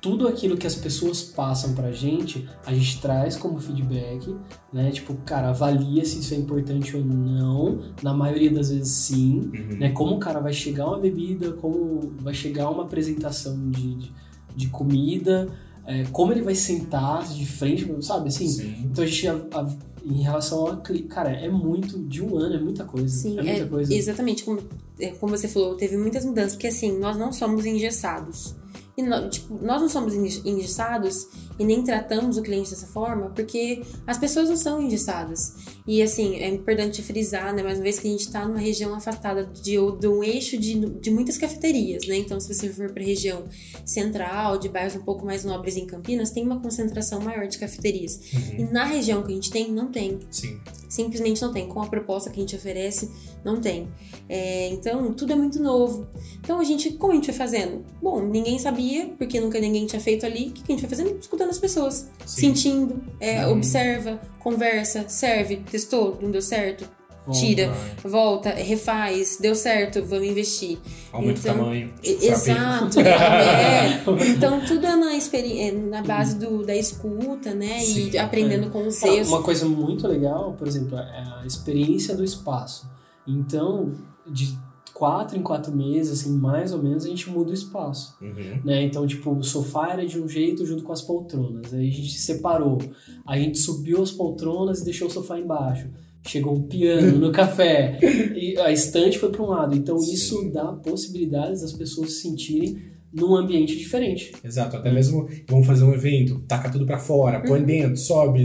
[0.00, 4.34] tudo aquilo que as pessoas passam pra gente, a gente traz como feedback,
[4.72, 4.90] né?
[4.90, 7.80] Tipo, cara, avalia se isso é importante ou não.
[8.02, 9.50] Na maioria das vezes, sim.
[9.54, 9.78] Uhum.
[9.78, 9.90] Né?
[9.90, 14.12] Como o cara vai chegar uma bebida, como vai chegar uma apresentação de, de,
[14.56, 15.48] de comida,
[15.86, 18.28] é, como ele vai sentar de frente, sabe?
[18.28, 18.74] Assim, Sim.
[18.84, 19.68] então a gente, a- a-
[20.04, 20.76] em relação a.
[21.08, 21.98] Cara, é muito.
[21.98, 23.08] De um ano é muita coisa.
[23.08, 23.94] Sim, é muita é, coisa.
[23.94, 24.44] exatamente.
[24.44, 24.60] Como,
[25.00, 28.54] é, como você falou, teve muitas mudanças, porque assim, nós não somos engessados.
[28.96, 31.26] E tipo, nós não somos enges- engessados
[31.58, 35.54] e nem tratamos o cliente dessa forma porque as pessoas não são engessadas.
[35.86, 38.94] E assim, é importante frisar, né, mais uma vez que a gente está numa região
[38.94, 42.16] afastada de, de um eixo de, de muitas cafeterias, né?
[42.16, 43.44] Então, se você for para a região
[43.84, 48.18] central, de bairros um pouco mais nobres em Campinas, tem uma concentração maior de cafeterias.
[48.32, 48.60] Uhum.
[48.60, 50.58] E na região que a gente tem, não tem Sim.
[50.88, 51.68] simplesmente não tem.
[51.68, 53.10] Com a proposta que a gente oferece,
[53.44, 53.88] não tem.
[54.28, 56.06] É, então, tudo é muito novo.
[56.40, 57.84] Então, a gente, como a gente foi fazendo?
[58.02, 60.48] Bom, ninguém sabia, porque nunca ninguém tinha feito ali.
[60.48, 61.18] O que a gente foi fazendo?
[61.18, 62.54] Escutando as pessoas, Sim.
[62.54, 63.52] sentindo, é, Uhum.
[63.54, 66.88] observa, conversa, serve, testou, não deu certo,
[67.26, 67.40] Volta.
[67.40, 68.10] tira, Vai.
[68.10, 70.78] volta, refaz, deu certo, vamos investir.
[71.10, 71.88] Aumenta Então, o tamanho.
[71.88, 72.26] Frappé.
[72.26, 74.02] Exato, é.
[74.28, 77.80] Então tudo é na, experi- é na base do, da escuta, né?
[77.80, 79.28] Sim, e aprendendo com os erros.
[79.28, 82.86] Uma coisa muito legal, por exemplo, é a experiência do espaço.
[83.26, 83.92] Então,
[84.26, 84.58] de
[84.94, 88.16] quatro em quatro meses, assim, mais ou menos, a gente muda o espaço.
[88.22, 88.60] Uhum.
[88.64, 88.84] Né?
[88.84, 91.74] Então, tipo, o sofá era de um jeito junto com as poltronas.
[91.74, 92.78] Aí a gente separou.
[93.26, 95.88] A gente subiu as poltronas e deixou o sofá embaixo.
[96.26, 97.98] Chegou um piano no café.
[98.34, 99.74] E a estante foi para um lado.
[99.76, 100.12] Então, Sim.
[100.12, 102.78] isso dá possibilidades das pessoas se sentirem
[103.12, 104.32] num ambiente diferente.
[104.44, 107.66] Exato, até mesmo vamos fazer um evento, taca tudo pra fora, põe Uhum.
[107.66, 108.44] dentro, sobe,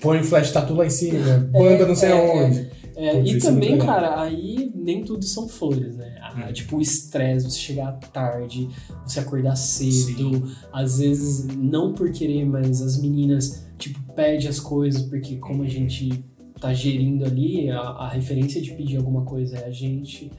[0.00, 1.18] põe flash tatu lá em cima,
[1.52, 2.58] banda não sei é, aonde.
[2.60, 6.16] É, Putz, e é também, cara, aí nem tudo são flores, né?
[6.20, 6.52] Ah, Hum.
[6.52, 8.68] Tipo, o estresse, você chegar tarde,
[9.06, 10.54] você acordar cedo, Sim.
[10.72, 15.68] às vezes não por querer, mas as meninas, tipo, pedem as coisas, porque como a
[15.68, 16.24] gente
[16.60, 20.30] tá gerindo ali, a, a referência de pedir alguma coisa é a gente.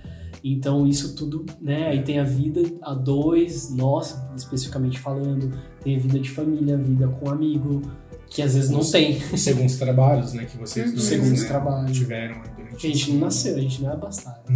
[0.43, 1.87] Então, isso tudo, né?
[1.87, 5.51] Aí tem a vida a dois, nós, especificamente falando,
[5.81, 7.81] tem a vida de família, a vida com amigo,
[8.29, 9.21] que às vezes não Os- tem.
[9.31, 10.95] Os segundos trabalhos, né, que vocês Uhum.
[10.95, 11.97] dois, Segundos né, trabalhos.
[11.97, 14.41] tiveram aí durante A gente não nasceu, a gente não é abastado.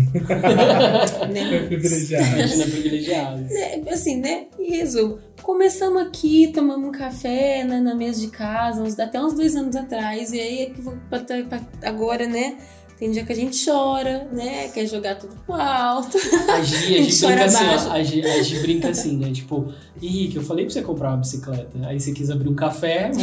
[1.32, 1.56] né?
[1.56, 2.26] É privilegiado.
[2.36, 3.46] A gente não é privilegiado.
[3.52, 4.46] É, assim, né?
[4.60, 9.34] Em resumo, começamos aqui, tomamos um café né, na mesa de casa, uns, até uns
[9.34, 12.58] dois anos atrás, e aí é que vou- pra- pra- agora, né?
[13.00, 14.68] Tem dia que a gente chora, né?
[14.74, 16.18] Quer jogar tudo pro alto.
[16.52, 19.32] A Gi, a Gi Chora brinca assim, ó, a Gi, a Gi brinca assim, né?
[19.32, 19.72] Tipo,
[20.02, 21.70] Henrique, eu falei pra você comprar uma bicicleta.
[21.84, 23.10] Aí você quis abrir um café.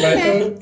[0.00, 0.54] Vai, então-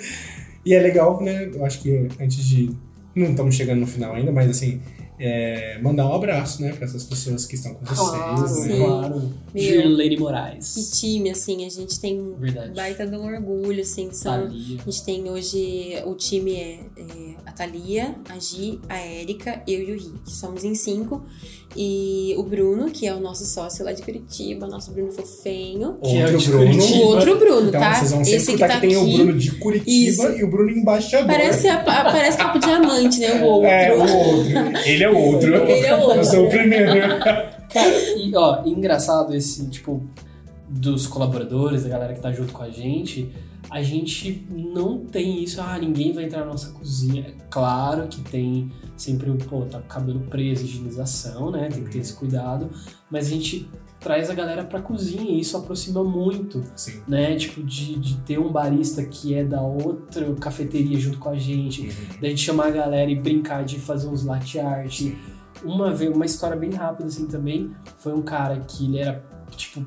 [0.67, 1.51] E é legal, né?
[1.55, 2.71] Eu acho que antes de.
[3.15, 4.81] Não estamos chegando no final ainda, mas assim.
[5.21, 8.67] É, mandar um abraço, né, para essas pessoas que estão com Claro, vocês.
[8.79, 8.85] né?
[8.87, 9.33] Claro.
[9.55, 9.63] Meu.
[9.65, 10.91] Girlene Que Moraes.
[11.01, 12.73] time, assim, a gente tem um Verdade.
[12.75, 14.33] baita de um orgulho, assim, são...
[14.49, 14.79] Thalia.
[14.87, 19.81] A gente tem hoje, o time é, é a Thalia, a Gi, a Érica, eu
[19.81, 20.13] e o Rick.
[20.27, 21.23] Somos em cinco.
[21.77, 25.99] E o Bruno, que é o nosso sócio lá de Curitiba, nosso Bruno Fofenho.
[26.03, 26.65] Que é o Bruno.
[26.73, 26.99] Curitiba.
[26.99, 27.95] O outro Bruno, Então tá?
[27.95, 29.15] vocês vão Esse que tá que tem o aqui.
[29.17, 30.29] Bruno de Curitiba Isso.
[30.39, 31.27] e o Bruno embaixador.
[31.27, 33.43] Parece, a, parece papo diamante, né?
[33.43, 33.67] O outro.
[33.69, 34.51] É, o outro.
[34.87, 35.55] Ele é o outro.
[35.55, 36.17] Ele é o outro.
[36.19, 36.91] Eu sou o primeiro.
[37.21, 40.03] Cara, e ó, engraçado esse, tipo,
[40.69, 43.31] dos colaboradores, da galera que tá junto com a gente,
[43.71, 47.35] a gente não tem isso, ah, ninguém vai entrar na nossa cozinha.
[47.51, 51.69] Claro que tem sempre, pô, tá com o cabelo preso, higienização, né?
[51.69, 52.71] Tem que ter esse cuidado,
[53.11, 53.69] mas a gente
[54.01, 57.03] traz a galera pra cozinha e isso aproxima muito, Sim.
[57.07, 57.37] né?
[57.37, 61.89] Tipo, de, de ter um barista que é da outra cafeteria junto com a gente,
[62.21, 65.13] da gente chamar a galera e brincar de fazer uns latte art.
[65.63, 69.25] Uma vez, uma história bem rápida assim também, foi um cara que ele era,
[69.57, 69.85] tipo,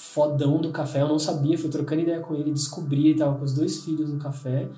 [0.00, 3.44] fodão do café, eu não sabia, fui trocando ideia com ele, descobri, ele tava com
[3.44, 4.68] os dois filhos no café.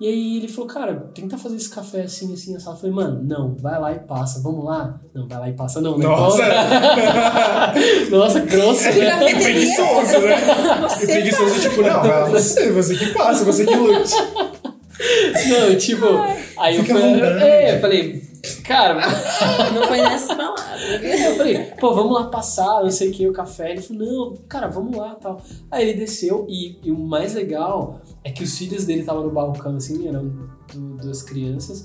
[0.00, 2.68] E aí ele falou, cara, tenta fazer esse café assim, assim, assim.
[2.68, 5.00] Eu falei, mano, não, vai lá e passa, vamos lá?
[5.14, 6.04] Não, vai lá e passa, não, né?
[6.04, 6.42] Nossa!
[8.10, 9.06] Nossa, grosso, né?
[9.06, 10.36] é preguiçoso, né?
[10.36, 14.14] E Você preguiçoso, tipo, não, vai lá você, você que passa, você que lute.
[15.48, 16.06] Não, tipo,
[16.58, 17.42] aí eu Fica à falei, vontade.
[17.44, 18.22] é, eu falei,
[18.64, 18.94] cara,
[19.74, 20.74] não foi nessas palavras.
[21.02, 23.70] Eu falei, pô, vamos lá passar, não sei o que, o café.
[23.72, 25.40] Ele falou, não, cara, vamos lá tal.
[25.70, 29.30] Aí ele desceu e, e o mais legal é que os filhos dele estavam no
[29.30, 30.28] balcão, assim, eram
[30.72, 31.84] du- duas crianças.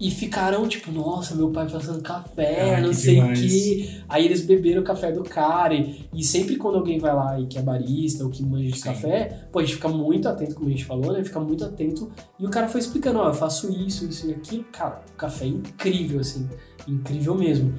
[0.00, 4.00] E ficaram tipo, nossa, meu pai passando café, Ah, não sei o que.
[4.08, 5.74] Aí eles beberam o café do cara.
[5.74, 8.78] E, e sempre quando alguém vai lá e que é barista ou que manja de
[8.78, 8.84] Sim.
[8.84, 11.24] café, pô, a gente fica muito atento, como a gente falou, né?
[11.24, 12.12] Fica muito atento.
[12.38, 14.64] E o cara foi explicando, ó, eu faço isso, isso e aquilo.
[14.70, 16.48] Cara, o café é incrível, assim.
[16.86, 17.74] Incrível mesmo.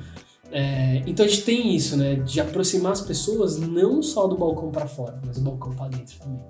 [0.51, 2.15] É, então a gente tem isso, né?
[2.15, 6.19] De aproximar as pessoas não só do balcão pra fora, mas do balcão pra dentro
[6.19, 6.41] também.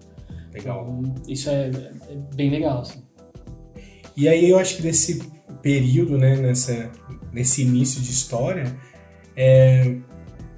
[0.52, 1.00] Legal.
[1.00, 1.70] Então, isso é,
[2.10, 3.04] é bem legal, assim.
[4.18, 5.22] E aí eu acho que nesse
[5.62, 6.92] período, né, nessa,
[7.32, 8.76] nesse início de história,
[9.36, 9.96] é,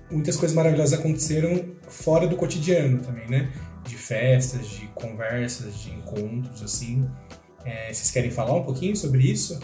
[0.10, 3.52] muitas coisas maravilhosas aconteceram fora do cotidiano também, né?
[3.84, 7.10] De festas, de conversas, de encontros, assim.
[7.66, 9.60] É, vocês querem falar um pouquinho sobre isso?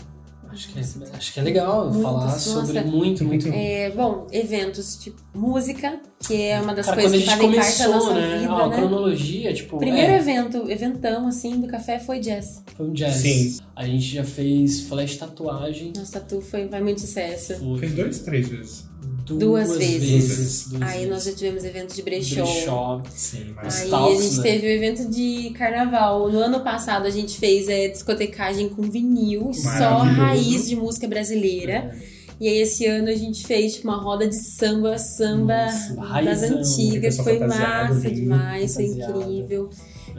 [0.52, 0.84] Acho que é,
[1.14, 2.40] acho que é legal Muitas, falar nossa.
[2.40, 3.48] sobre muito, muito.
[3.50, 7.58] É, bom, eventos tipo música, que é uma das Cara, coisas quando a que gente
[7.58, 8.38] fazem parte da começou, nossa né?
[8.40, 8.76] vida, a né?
[8.76, 9.78] cronologia, tipo.
[9.78, 12.64] Primeiro é, evento, eventão, assim, do café foi jazz.
[12.76, 13.16] foi um jazz.
[13.16, 13.58] Sim.
[13.76, 15.94] A gente já fez flash tatuagem.
[15.96, 17.56] Nossa tatu foi, vai muito sucesso.
[17.58, 18.88] Foi Fez dois, três vezes.
[19.36, 20.28] Duas vezes.
[20.28, 21.26] vezes, duas Aí nós vezes.
[21.26, 22.44] já tivemos eventos de brechó.
[22.44, 23.02] Brechó.
[23.14, 23.82] Sim, mas...
[23.82, 24.44] Aí Talks, a gente né?
[24.44, 26.30] teve o evento de carnaval.
[26.32, 31.74] No ano passado a gente fez é, discotecagem com vinil, só raiz de música brasileira.
[32.14, 32.17] É.
[32.40, 36.10] E aí esse ano a gente fez tipo, uma roda de samba, samba Nossa, das
[36.10, 36.58] raizão.
[36.60, 37.18] antigas.
[37.18, 38.12] Foi massa lindo.
[38.16, 39.70] demais, foi incrível.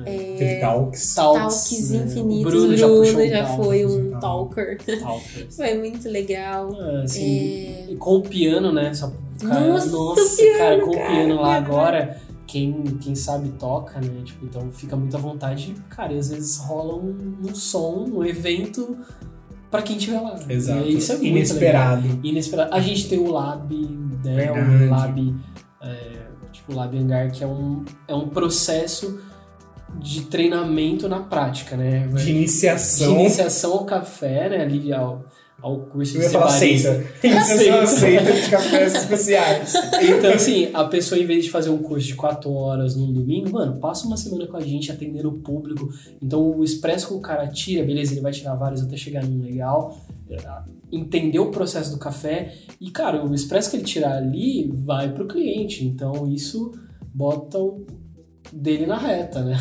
[0.04, 1.14] Teve talks.
[1.14, 2.04] Talks né?
[2.04, 2.54] infinitos.
[2.54, 4.54] O Bruno já puxou um já talk, foi um talk.
[4.54, 5.46] talker.
[5.50, 6.70] Foi muito legal.
[6.78, 7.86] Ah, assim, É.
[7.90, 8.94] e com o piano, né?
[8.94, 13.14] Só, cara, Nossa, nossa, o piano, cara, com o cara, piano lá agora, quem, quem
[13.16, 14.22] sabe toca, né?
[14.24, 15.74] Tipo, então fica muito à vontade.
[15.90, 18.96] Cara, e às vezes rola um, um som, um evento
[19.70, 20.34] pra quem estiver lá.
[20.48, 20.84] Exato.
[20.86, 22.02] E isso é muito Inesperado.
[22.02, 22.18] legal.
[22.22, 22.74] Inesperado.
[22.74, 23.74] A gente tem o Lab,
[24.24, 24.36] né?
[24.36, 24.84] Verdade.
[24.86, 25.34] O Lab,
[25.82, 26.12] é,
[26.52, 29.20] tipo, o Lab Hangar, que é um, é um processo
[30.00, 32.06] de treinamento na prática, né?
[32.08, 33.20] De De iniciação.
[33.20, 34.62] iniciação ao café, né?
[34.62, 35.24] Ali ao,
[35.60, 36.92] ao curso Eu de ia falar barista.
[36.92, 37.26] seita.
[37.26, 39.74] Iniciação seita de cafés especiais.
[40.02, 43.50] Então, assim, a pessoa, em vez de fazer um curso de quatro horas num domingo,
[43.50, 45.88] mano, passa uma semana com a gente atendendo o público.
[46.22, 49.42] Então, o expresso que o cara tira, beleza, ele vai tirar vários até chegar num
[49.42, 49.98] legal.
[50.30, 50.36] é,
[50.90, 52.54] Entender o processo do café.
[52.80, 55.84] E, cara, o expresso que ele tirar ali vai pro cliente.
[55.84, 56.72] Então, isso
[57.12, 57.84] bota o
[58.52, 59.56] dele na reta, né?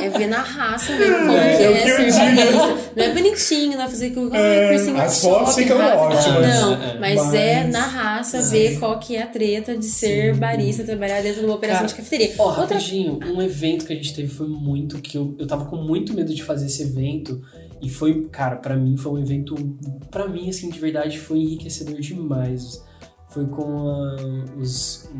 [0.00, 2.12] É ver na raça mesmo como É, que é o é que essa digo.
[2.12, 2.90] diferença.
[2.96, 6.26] Não é bonitinho, não é fazer É, ah, cursinho as fotos ficam ótimas.
[6.60, 10.34] Não, É, mas, mas- é na raça ver qual que é a treta de ser
[10.34, 10.40] Sim.
[10.40, 12.34] barista, trabalhar dentro de uma operação Cara, de cafeteria.
[12.38, 15.64] Ó, Outra rapidinho, um evento que a gente teve foi muito que eu, eu tava
[15.66, 17.42] com muito medo de fazer esse evento
[17.82, 19.54] e foi, cara, pra mim foi um evento,
[20.10, 22.82] pra mim assim, de verdade foi enriquecedor demais.
[23.28, 24.16] Foi com a,
[24.58, 25.10] os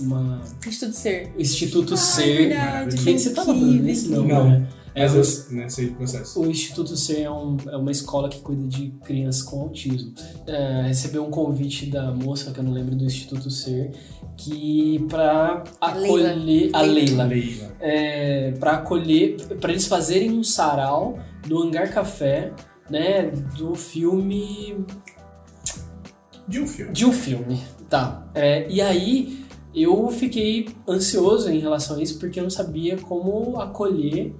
[0.00, 1.32] uma Instituto Ser.
[1.38, 2.36] Instituto Ai, Ser.
[2.48, 4.48] verdade, que você tava incrível, nesse não, Não.
[4.50, 4.66] né?
[4.96, 5.18] Mas É,
[5.52, 6.40] eu né, sei do processo.
[6.40, 10.14] O Instituto Ser é, um- é uma escola que cuida de crianças com autismo.
[10.46, 13.90] É, recebeu um convite da moça, que eu não lembro do Instituto Ser,
[14.36, 15.64] que para
[15.96, 16.30] Leila.
[16.30, 17.72] acolher a Leila, Leila.
[17.80, 21.18] é, para acolher, para eles fazerem um sarau
[21.48, 22.52] no Hangar Café,
[22.88, 24.76] né, do filme
[26.46, 26.92] De um filme.
[26.92, 28.26] de um filme, tá?
[28.34, 29.43] É, e aí
[29.74, 34.34] eu fiquei ansioso em relação a isso porque eu não sabia como acolher.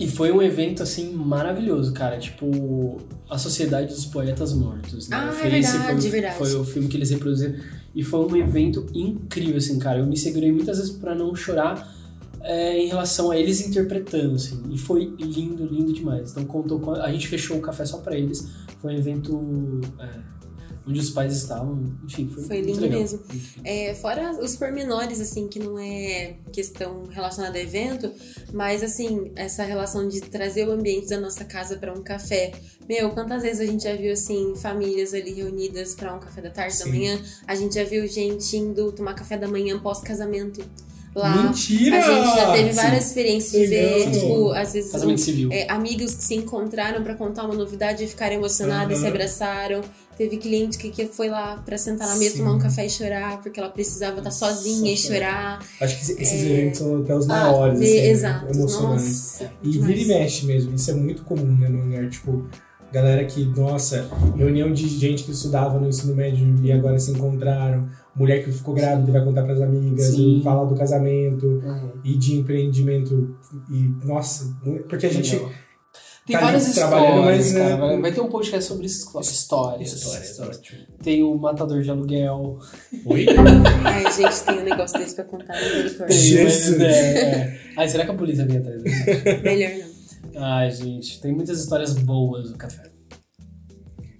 [0.00, 2.18] E foi um evento assim maravilhoso, cara.
[2.18, 2.98] Tipo,
[3.28, 5.08] a Sociedade dos Poetas Mortos.
[5.08, 5.16] Né?
[5.16, 6.38] Ah, Foi é esse, verdade, foi, verdade.
[6.38, 7.54] Foi o filme que eles reproduziram.
[7.94, 9.98] E foi um evento incrível, assim, cara.
[9.98, 11.92] Eu me segurei muitas vezes pra não chorar
[12.42, 14.62] é, em relação a eles interpretando, assim.
[14.70, 16.30] E foi lindo, lindo demais.
[16.30, 16.92] Então contou com.
[16.92, 18.48] A gente fechou o café só pra eles.
[18.80, 19.80] Foi um evento.
[19.98, 20.08] é,
[20.88, 21.98] onde os pais estavam.
[22.04, 23.00] Enfim, foi, Foi lindo legal.
[23.00, 23.20] mesmo.
[23.62, 28.10] É, fora os pormenores, assim, que não é questão relacionada ao evento,
[28.52, 32.52] mas, assim, essa relação de trazer o ambiente da nossa casa para um café.
[32.88, 36.50] Meu, quantas vezes a gente já viu, assim, famílias ali reunidas para um café da
[36.50, 36.90] tarde, da Sim.
[36.90, 37.20] manhã.
[37.46, 40.64] A gente já viu gente indo tomar café da manhã pós-casamento
[41.14, 41.42] lá.
[41.44, 41.98] Mentira!
[41.98, 42.76] A gente já teve Sim.
[42.76, 44.92] várias experiências de ver, tipo, às vezes.
[44.92, 45.48] Casamento civil.
[45.52, 49.80] é, amigos que se encontraram para contar uma novidade e ficaram emocionados e se abraçaram.
[50.16, 52.38] Teve cliente que, que foi lá para sentar na mesa, Sim.
[52.38, 55.06] tomar um café e chorar, porque ela precisava estar sozinha e Nossa.
[55.14, 55.64] chorar.
[55.80, 58.08] Acho que esses eventos são até os Ah, maiores, ver- assim, né?
[58.08, 58.46] exato.
[58.52, 59.04] emocionantes.
[59.40, 62.44] Nossa, E vira e mexe mesmo, isso é muito comum, né, no hangar, tipo,
[62.92, 67.88] galera que, nossa, reunião de gente que estudava no ensino médio e agora se encontraram,
[68.18, 70.38] mulher que ficou grávida e vai contar pras amigas, Sim.
[70.38, 71.90] e fala do casamento, Uhum.
[72.04, 73.36] e de empreendimento,
[73.70, 74.56] e, nossa,
[74.88, 75.36] porque a gente...
[75.36, 75.50] Legal.
[76.26, 77.64] Tem tá várias histórias, mas, cara.
[77.70, 79.30] né, Vai, vai ter um podcast sobre histórias.
[79.30, 79.94] Histórias.
[79.94, 80.78] Histórias, ótimo.
[81.02, 82.58] Tem o Matador de Aluguel.
[83.06, 83.26] Oi?
[83.82, 86.76] Ai, gente, tem um negócio desse pra contar, Jesus.
[86.76, 87.60] mas, é, é.
[87.78, 88.82] Ai, será que a polícia vem atrás?
[89.42, 89.70] Melhor
[90.34, 90.44] não.
[90.44, 92.87] Ai, gente, tem muitas histórias boas do café.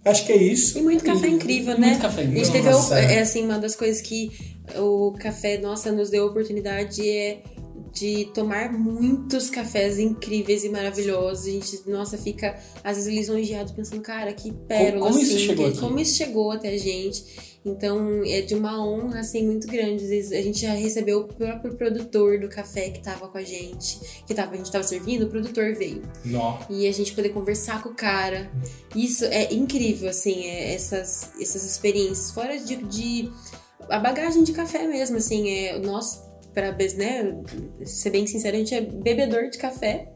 [0.08, 0.78] Acho que é isso.
[0.78, 1.88] E muito café incrível, E né?
[1.88, 2.82] Muito café A gente incrível.
[2.88, 4.30] teve, é assim, uma das coisas que
[4.76, 7.38] o café, nossa, nos deu a oportunidade é
[7.92, 11.46] de tomar muitos cafés incríveis e maravilhosos.
[11.46, 15.70] A gente, nossa, fica às vezes lisonjeado pensando, cara, que pérola, como isso assim, chegou
[15.72, 17.48] que- como isso chegou até a gente.
[17.64, 20.04] Então, é de uma honra, assim, muito grande.
[20.04, 23.42] Às vezes a gente já recebeu o próprio produtor do café que tava com a
[23.42, 26.60] gente, que tava, a gente tava servindo, o produtor veio Nó.
[26.70, 28.50] e a gente poder conversar com o cara.
[28.94, 32.30] Isso é incrível, assim, é, essas, essas experiências.
[32.30, 33.30] Fora de, de
[33.90, 36.22] a bagagem de café mesmo, assim, é nós,
[36.52, 37.36] pra né,
[37.84, 40.12] ser bem sincero, a gente é bebedor de café.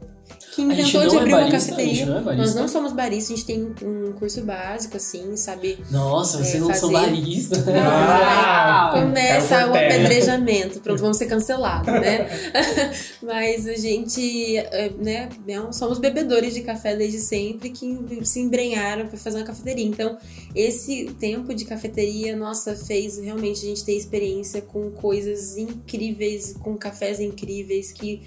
[0.55, 2.05] Que A gente inventou de não é abrir uma barista, a gente cafeteria.
[2.21, 5.79] não é Nós não somos baristas, a gente tem um curso básico, assim, sabe?
[5.89, 7.63] Nossa, vocês É, não são fazer- baristas.
[7.67, 10.79] Ah, Começa caiu o apedrejamento.
[10.79, 12.27] Pronto, vamos ser cancelados, né?
[13.21, 19.07] Mas a gente, é, né, é somos bebedores de café desde sempre que se embrenharam
[19.07, 19.85] para fazer uma cafeteria.
[19.85, 20.17] Então,
[20.55, 26.77] esse tempo de cafeteria, nossa, fez realmente a gente ter experiência com coisas incríveis, com
[26.77, 28.21] cafés incríveis que,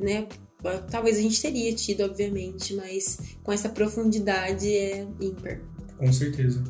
[0.00, 0.26] né,
[0.90, 5.60] talvez a gente teria tido, obviamente, mas com essa profundidade é ímpar.
[5.96, 6.62] Com certeza.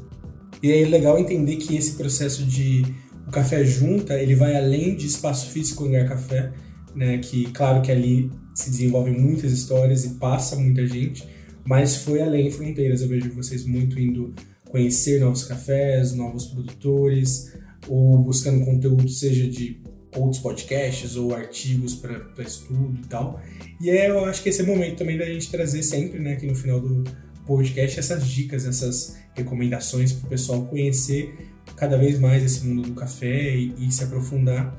[0.62, 2.82] E é legal entender que esse processo de
[3.26, 6.50] o café junta, ele vai além de espaço físico hangar café,
[6.94, 7.18] né?
[7.18, 11.28] Que claro que ali se desenvolvem muitas histórias e passa muita gente,
[11.64, 13.02] mas foi além fronteiras.
[13.02, 14.34] Eu vejo vocês muito indo
[14.70, 17.52] conhecer novos cafés, novos produtores,
[17.86, 19.80] ou buscando conteúdo, seja de
[20.16, 23.40] outros podcasts ou artigos para estudo e tal.
[23.80, 26.34] E é, eu acho que esse é o momento também da gente trazer sempre, né,
[26.34, 27.04] aqui no final do
[27.46, 31.34] podcast, essas dicas, essas recomendações para o pessoal conhecer
[31.76, 34.76] cada vez mais esse mundo do café e, e se aprofundar.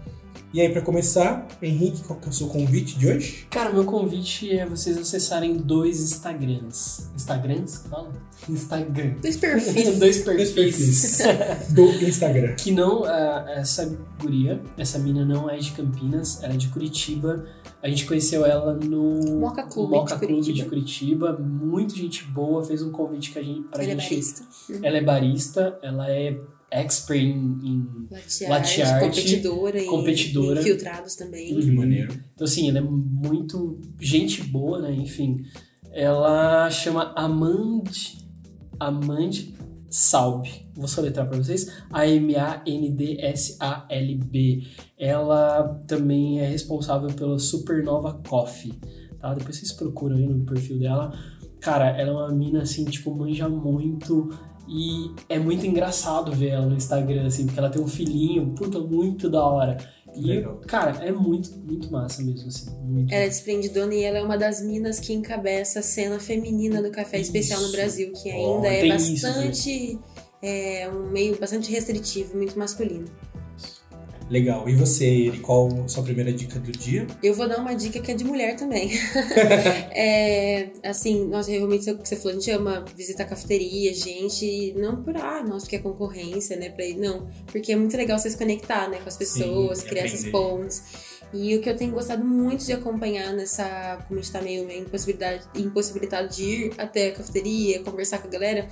[0.51, 3.45] E aí, para começar, Henrique, qual que é o seu convite de hoje?
[3.51, 7.07] Cara, meu convite é vocês acessarem dois Instagrams.
[7.15, 7.77] Instagrams?
[7.77, 8.11] que Fala?
[8.49, 9.13] Instagram.
[9.21, 9.73] Dois perfis.
[9.99, 11.17] dois Dois perfis.
[11.17, 12.55] perfis do Instagram.
[12.55, 17.45] Que não, ah, essa guria, essa mina não é de Campinas, ela é de Curitiba.
[17.83, 21.33] A gente conheceu ela no Moca Clube Moca de Clube de Curitiba.
[21.33, 21.37] Curitiba.
[21.37, 24.09] Muito gente boa, fez um convite que a gente, pra Ele é gente.
[24.09, 24.43] barista.
[24.81, 26.39] ela é barista, ela é
[26.71, 27.31] expert em,
[27.63, 28.07] em
[28.49, 30.59] art, competidora, competidora.
[30.59, 31.53] e infiltrados também.
[31.53, 31.61] Uhum.
[31.61, 32.13] Que maneiro.
[32.33, 34.93] Então, assim, ela é muito gente boa, né?
[34.93, 35.43] Enfim,
[35.91, 37.89] ela chama Amand,
[38.79, 39.31] Amand
[39.89, 40.47] Salb.
[40.75, 41.67] Vou soletrar pra vocês.
[41.91, 42.67] A-M-A-N-D-S-A-L-B.
[44.97, 48.73] Ela também é responsável pela Supernova Coffee,
[49.19, 49.33] tá?
[49.33, 51.13] Depois vocês procuram aí no perfil dela.
[51.59, 54.29] Cara, ela é uma mina, assim, tipo, manja muito
[54.69, 58.79] E é muito engraçado ver ela no Instagram, assim, porque ela tem um filhinho, puta,
[58.79, 59.77] muito da hora.
[60.15, 60.61] E, Legal.
[60.67, 62.69] cara, é muito, muito massa mesmo, assim.
[62.83, 63.11] Muito.
[63.11, 66.91] Ela é desprendidona e ela é uma das minas que encabeça a cena feminina do
[66.91, 67.75] café especial no Isso.
[67.75, 69.99] Brasil, que ainda é tem isso, bastante.
[70.41, 73.05] é um meio bastante restritivo, muito masculino.
[74.29, 74.69] Legal.
[74.69, 77.07] E você, Eri, qual a sua primeira dica do dia?
[77.21, 78.91] Eu vou dar uma dica que é de mulher também.
[79.91, 85.01] é, assim, nós realmente, o que você falou, a gente ama visitar cafeteria, gente, não
[85.03, 87.27] por, ah, nossa, porque é concorrência, né, pra ir, não.
[87.47, 90.31] Porque é muito legal você se conectar, né, com as pessoas, Sim, criar essas aprender.
[90.31, 90.83] pontes.
[91.33, 94.69] E o que eu tenho gostado muito de acompanhar nessa, como a gente tá meio,
[94.71, 98.67] impossibilidade, impossibilitado de ir até a cafeteria, conversar com a galera,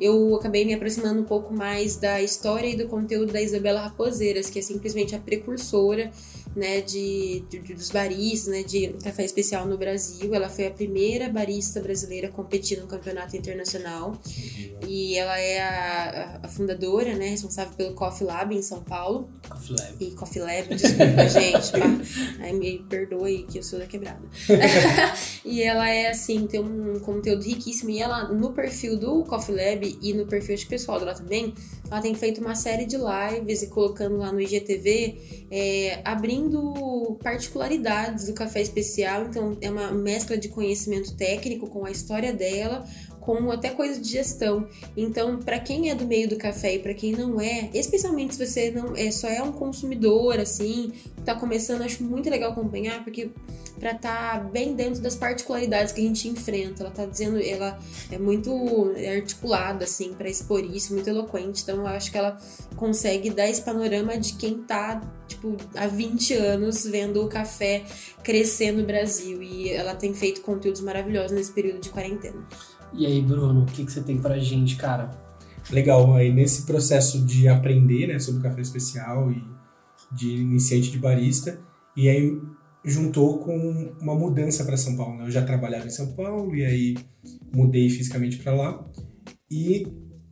[0.00, 4.50] eu acabei me aproximando um pouco mais da história e do conteúdo da Isabela Raposeiras,
[4.50, 6.10] que é simplesmente a precursora,
[6.56, 10.34] né, de, de- dos baristas, né, de café especial no Brasil.
[10.34, 14.20] Ela foi a primeira barista brasileira a competir no campeonato internacional.
[14.86, 19.28] E ela é a, a- fundadora, né, responsável pelo Coffee Lab em São Paulo.
[19.48, 20.04] Coffee Lab.
[20.04, 21.70] E Coffee Lab, desculpa, gente.
[21.72, 22.52] pá.
[22.52, 24.20] Me perdoe que eu sou da quebrada.
[25.44, 27.90] e ela é assim, tem um conteúdo riquíssimo.
[27.90, 31.54] E ela, no perfil do Coffee Lab e no perfil que pessoal dela também,
[31.90, 36.39] ela tem feito uma série de lives e colocando lá no IGTV, é, abrindo
[37.22, 39.26] particularidades do café especial.
[39.26, 42.86] Então, é uma mescla de conhecimento técnico com a história dela,
[43.30, 44.66] com até coisas de gestão.
[44.96, 48.44] Então, para quem é do meio do café e para quem não é, especialmente se
[48.44, 50.92] você não é só é um consumidor assim,
[51.24, 53.30] tá começando, acho muito legal acompanhar, porque
[53.78, 56.82] para estar bem dentro das particularidades que a gente enfrenta.
[56.82, 57.78] Ela tá dizendo, ela
[58.10, 58.50] é muito
[59.16, 61.62] articulada assim para expor isso, muito eloquente.
[61.62, 62.36] Então, eu acho que ela
[62.76, 67.84] consegue dar esse panorama de quem tá tipo há 20 anos vendo o café
[68.22, 72.46] crescer no Brasil e ela tem feito conteúdos maravilhosos nesse período de quarentena.
[72.92, 75.10] E aí, Bruno, o que, que você tem pra gente, cara?
[75.70, 79.42] Legal, aí nesse processo de aprender né, sobre café especial e
[80.12, 81.60] de iniciante de barista,
[81.96, 82.36] e aí
[82.84, 85.18] juntou com uma mudança para São Paulo.
[85.18, 85.26] né?
[85.26, 86.96] Eu já trabalhava em São Paulo e aí
[87.54, 88.90] mudei fisicamente para lá.
[89.50, 89.86] E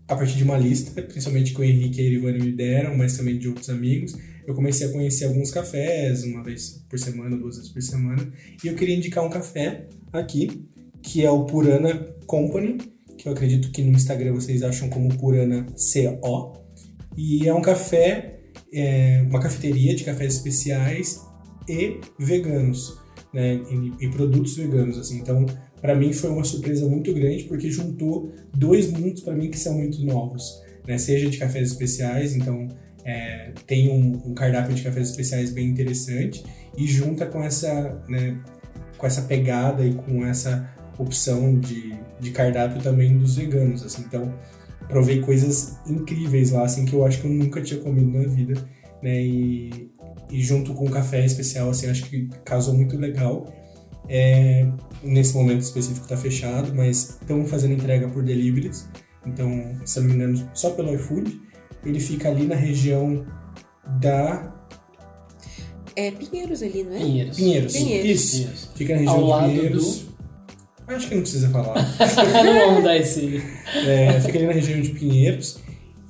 [0.09, 3.17] a partir de uma lista, principalmente que o Henrique e a Irivane me deram, mas
[3.17, 7.57] também de outros amigos, eu comecei a conhecer alguns cafés, uma vez por semana, duas
[7.57, 8.33] vezes por semana,
[8.65, 10.67] e eu queria indicar um café aqui,
[11.03, 11.95] que é o Purana
[12.27, 12.79] Company,
[13.17, 16.55] que eu acredito que no Instagram vocês acham como Purana CO.
[17.17, 18.41] E é um café,
[18.73, 21.21] é, uma cafeteria de cafés especiais
[21.69, 22.97] e veganos,
[23.33, 23.61] né?
[23.71, 25.19] E, e produtos veganos, assim.
[25.19, 25.45] Então,
[25.81, 29.75] para mim foi uma surpresa muito grande porque juntou dois mundos para mim que são
[29.75, 30.45] muito novos,
[30.87, 30.97] né?
[30.99, 32.69] Seja de cafés especiais, então
[33.05, 36.45] é, tem um, um cardápio de cafés especiais bem interessante
[36.77, 38.39] e junta com essa, né,
[38.97, 44.03] com essa pegada e com essa opção de, de cardápio também dos veganos, assim.
[44.03, 44.35] Então,
[44.89, 48.69] provei coisas incríveis lá, assim, que eu acho que eu nunca tinha comido na vida,
[49.03, 49.23] né?
[49.23, 49.91] E,
[50.31, 53.47] e junto com o café especial, assim, acho que casou muito legal.
[54.09, 54.67] É,
[55.03, 58.89] nesse momento específico tá fechado, mas estamos fazendo entrega por deliveries.
[59.27, 61.41] Então, se eu não me engano, só pelo iFood.
[61.85, 63.25] Ele fica ali na região
[64.01, 64.53] da
[65.95, 66.99] É Pinheiros ali, não é?
[66.99, 67.37] Pinheiros.
[67.37, 67.73] Pinheiros.
[67.73, 68.11] Pinheiros.
[68.11, 68.37] Isso.
[68.37, 68.71] Pinheiros.
[68.75, 70.08] Fica na região Ao de lado Pinheiros.
[70.89, 71.75] Acho que não precisa falar.
[72.45, 73.43] Não vamos dar esse.
[73.87, 75.61] É, fica ali na região de Pinheiros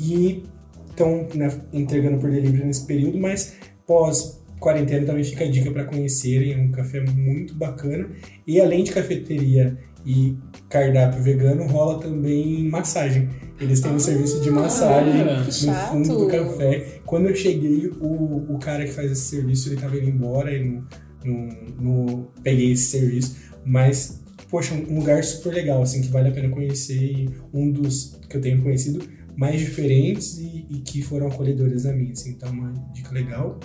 [0.01, 0.45] e
[0.91, 3.55] estão né, entregando por delivery nesse período, mas
[3.87, 8.09] pós quarentena também fica a dica para conhecerem, é um café muito bacana.
[8.47, 10.37] E além de cafeteria e
[10.69, 13.29] cardápio vegano, rola também massagem.
[13.61, 15.13] Eles têm um Ah, serviço de massagem
[15.45, 15.93] que no chato.
[15.93, 17.01] fundo do café.
[17.05, 20.65] Quando eu cheguei, o, o cara que faz esse serviço, ele tava indo embora e
[20.65, 20.85] não,
[21.25, 21.49] não,
[21.81, 23.37] não peguei esse serviço.
[23.65, 28.37] Mas, poxa, um lugar super legal, assim, que vale a pena conhecer um dos que
[28.37, 32.73] eu tenho conhecido mais diferentes e, e que foram acolhedores a mim, assim, então uma
[32.93, 33.59] dica legal.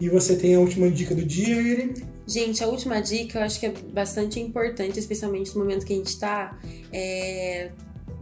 [0.00, 1.94] E você tem a última dica do dia, Eri?
[2.26, 5.96] Gente, a última dica eu acho que é bastante importante, especialmente no momento que a
[5.96, 6.58] gente tá.
[6.92, 7.70] É...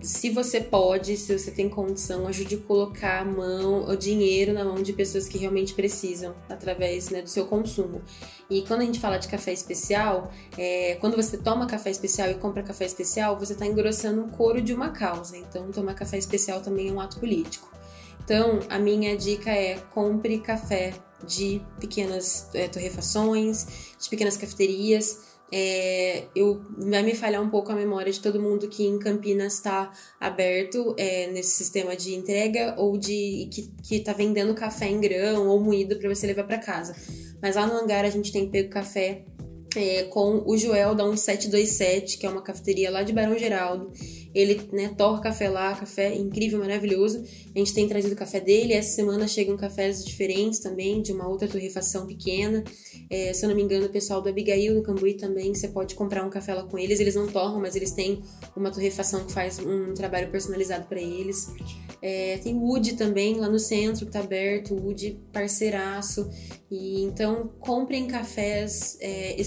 [0.01, 4.65] Se você pode, se você tem condição, ajude a colocar a mão, o dinheiro na
[4.65, 8.01] mão de pessoas que realmente precisam, através né, do seu consumo.
[8.49, 12.35] E quando a gente fala de café especial, é, quando você toma café especial e
[12.35, 15.37] compra café especial, você está engrossando o couro de uma causa.
[15.37, 17.69] Então, tomar café especial também é um ato político.
[18.25, 20.95] Então, a minha dica é compre café
[21.27, 25.38] de pequenas é, torrefações, de pequenas cafeterias.
[25.51, 29.55] É, eu vai me falhar um pouco a memória de todo mundo que em Campinas
[29.55, 29.91] está
[30.21, 35.49] aberto é, nesse sistema de entrega ou de que, que tá vendendo café em grão
[35.49, 36.95] ou moído para você levar para casa.
[37.41, 39.25] Mas lá no hangar a gente tem pego café
[39.77, 43.93] é, com o Joel da 1727, que é uma cafeteria lá de Barão Geraldo.
[44.35, 47.25] Ele né, torra café lá, café incrível, maravilhoso.
[47.55, 48.73] A gente tem trazido café dele.
[48.73, 52.63] Essa semana chegam cafés diferentes também, de uma outra torrefação pequena.
[53.11, 55.95] É, se eu não me engano, o pessoal do Abigail no Cambuí também, você pode
[55.95, 57.01] comprar um café lá com eles.
[57.01, 58.23] Eles não torram, mas eles têm
[58.55, 61.49] uma torrefação que faz um trabalho personalizado para eles.
[62.01, 66.31] É, tem Wood também lá no centro que tá aberto, Wood parceiraço.
[66.71, 69.41] E então comprem cafés é,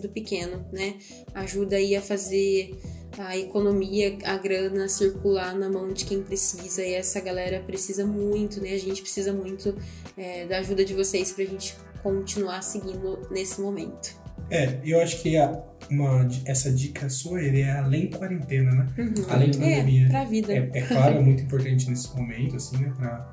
[0.00, 0.94] do pequeno, né?
[1.34, 2.78] Ajuda aí a fazer
[3.16, 6.82] a economia, a grana circular na mão de quem precisa.
[6.82, 8.72] E essa galera precisa muito, né?
[8.72, 9.76] A gente precisa muito
[10.16, 14.16] é, da ajuda de vocês pra gente continuar seguindo nesse momento.
[14.50, 18.86] É, eu acho que a, uma, essa dica sua ele é além quarentena, né?
[18.98, 19.14] Uhum.
[19.28, 20.06] Além da pandemia.
[20.06, 20.52] É, pra vida.
[20.52, 22.92] É, é claro, é muito importante nesse momento, assim, né?
[22.96, 23.30] Pra,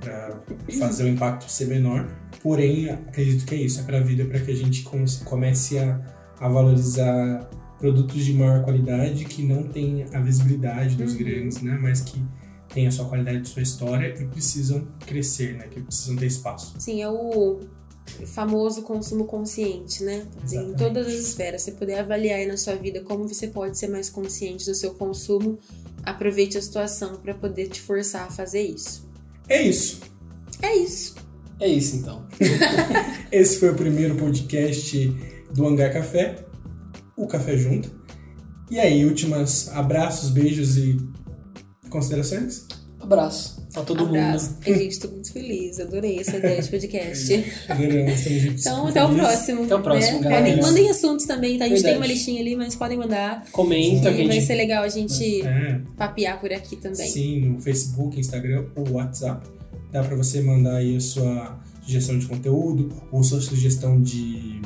[0.00, 0.40] pra
[0.78, 2.08] fazer o impacto ser menor.
[2.42, 4.82] Porém, acredito que é isso, é pra vida, para que a gente
[5.24, 6.00] comece a,
[6.38, 7.48] a valorizar
[7.78, 11.18] produtos de maior qualidade que não tem a visibilidade dos uhum.
[11.18, 11.78] grandes, né?
[11.80, 12.22] Mas que
[12.68, 15.66] tem a sua qualidade, sua história e precisam crescer, né?
[15.68, 16.74] Que precisam ter espaço.
[16.78, 17.60] Sim, é o
[18.26, 20.26] famoso consumo consciente, né?
[20.44, 20.72] Exatamente.
[20.72, 21.62] Em todas as esferas.
[21.62, 24.94] Você poder avaliar aí na sua vida como você pode ser mais consciente do seu
[24.94, 25.58] consumo,
[26.02, 29.09] aproveite a situação para poder te forçar a fazer isso.
[29.50, 30.00] É isso.
[30.62, 31.16] É isso.
[31.60, 32.26] É isso então.
[33.30, 35.08] Esse foi o primeiro podcast
[35.52, 36.46] do Hangar Café
[37.20, 37.90] o café junto.
[38.70, 40.96] E aí, últimas abraços, beijos e
[41.90, 42.66] considerações?
[42.98, 44.50] Abraço pra todo Abraço.
[44.52, 44.58] mundo.
[44.66, 47.44] A gente, tô muito feliz, adorei essa ideia de podcast.
[47.68, 48.60] Adoramos, estamos juntos.
[48.66, 49.64] Então, até o próximo.
[49.64, 50.22] Até o próximo, né?
[50.30, 50.44] galera.
[50.44, 51.64] Podem, mandem assuntos também, tá?
[51.64, 51.94] A gente Verdade.
[51.94, 53.44] tem uma listinha ali, mas podem mandar.
[53.52, 57.06] Comenta, E a vai gente ser legal a gente É, papear por aqui também.
[57.08, 59.46] sim, no Facebook, Instagram ou WhatsApp.
[59.92, 64.60] Dá pra você mandar aí a sua sugestão de conteúdo ou sua sugestão de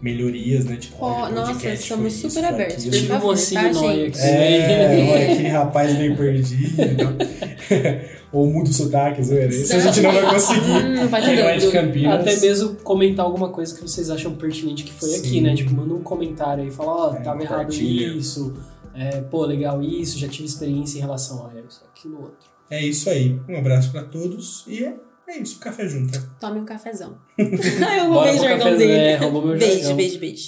[0.00, 0.76] melhorias, né?
[0.76, 4.18] Tipo, Ó, olha, o nossa, somos isso, super abertos, por um favor, tá, gente?
[4.20, 6.76] É, olha, aquele rapaz meio perdido.
[8.32, 9.48] ou muda o sotaque, zoeira.
[9.48, 10.70] Isso a gente não vai conseguir.
[10.70, 11.70] Hum, vai ter é de.
[11.70, 12.20] Campinas.
[12.20, 15.18] Até mesmo comentar alguma coisa que vocês acham pertinente que foi Sim.
[15.18, 15.54] aqui, né?
[15.54, 18.54] Tipo, manda um comentário aí, fala, ó, É, tava errado isso,
[18.94, 22.48] é, pô, legal isso, já tive experiência em relação a isso, aquilo, outro.
[22.70, 23.40] É isso aí.
[23.48, 24.92] Um abraço pra todos e
[25.28, 25.58] é, isso.
[25.60, 26.18] Café junto.
[26.40, 27.18] Tome um cafezão.
[27.38, 28.92] Eu Bora roubei o jargão café- dele.
[28.92, 29.96] é, roubou meu beijo, jargão.
[29.96, 30.46] beijo, beijo.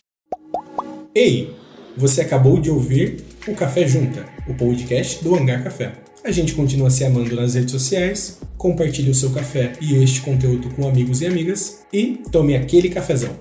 [1.15, 1.55] Ei,
[1.97, 5.93] você acabou de ouvir o Café Junta, o podcast do Hangar Café.
[6.23, 10.69] A gente continua se amando nas redes sociais, compartilhe o seu café e este conteúdo
[10.75, 13.35] com amigos e amigas e tome aquele cafezão.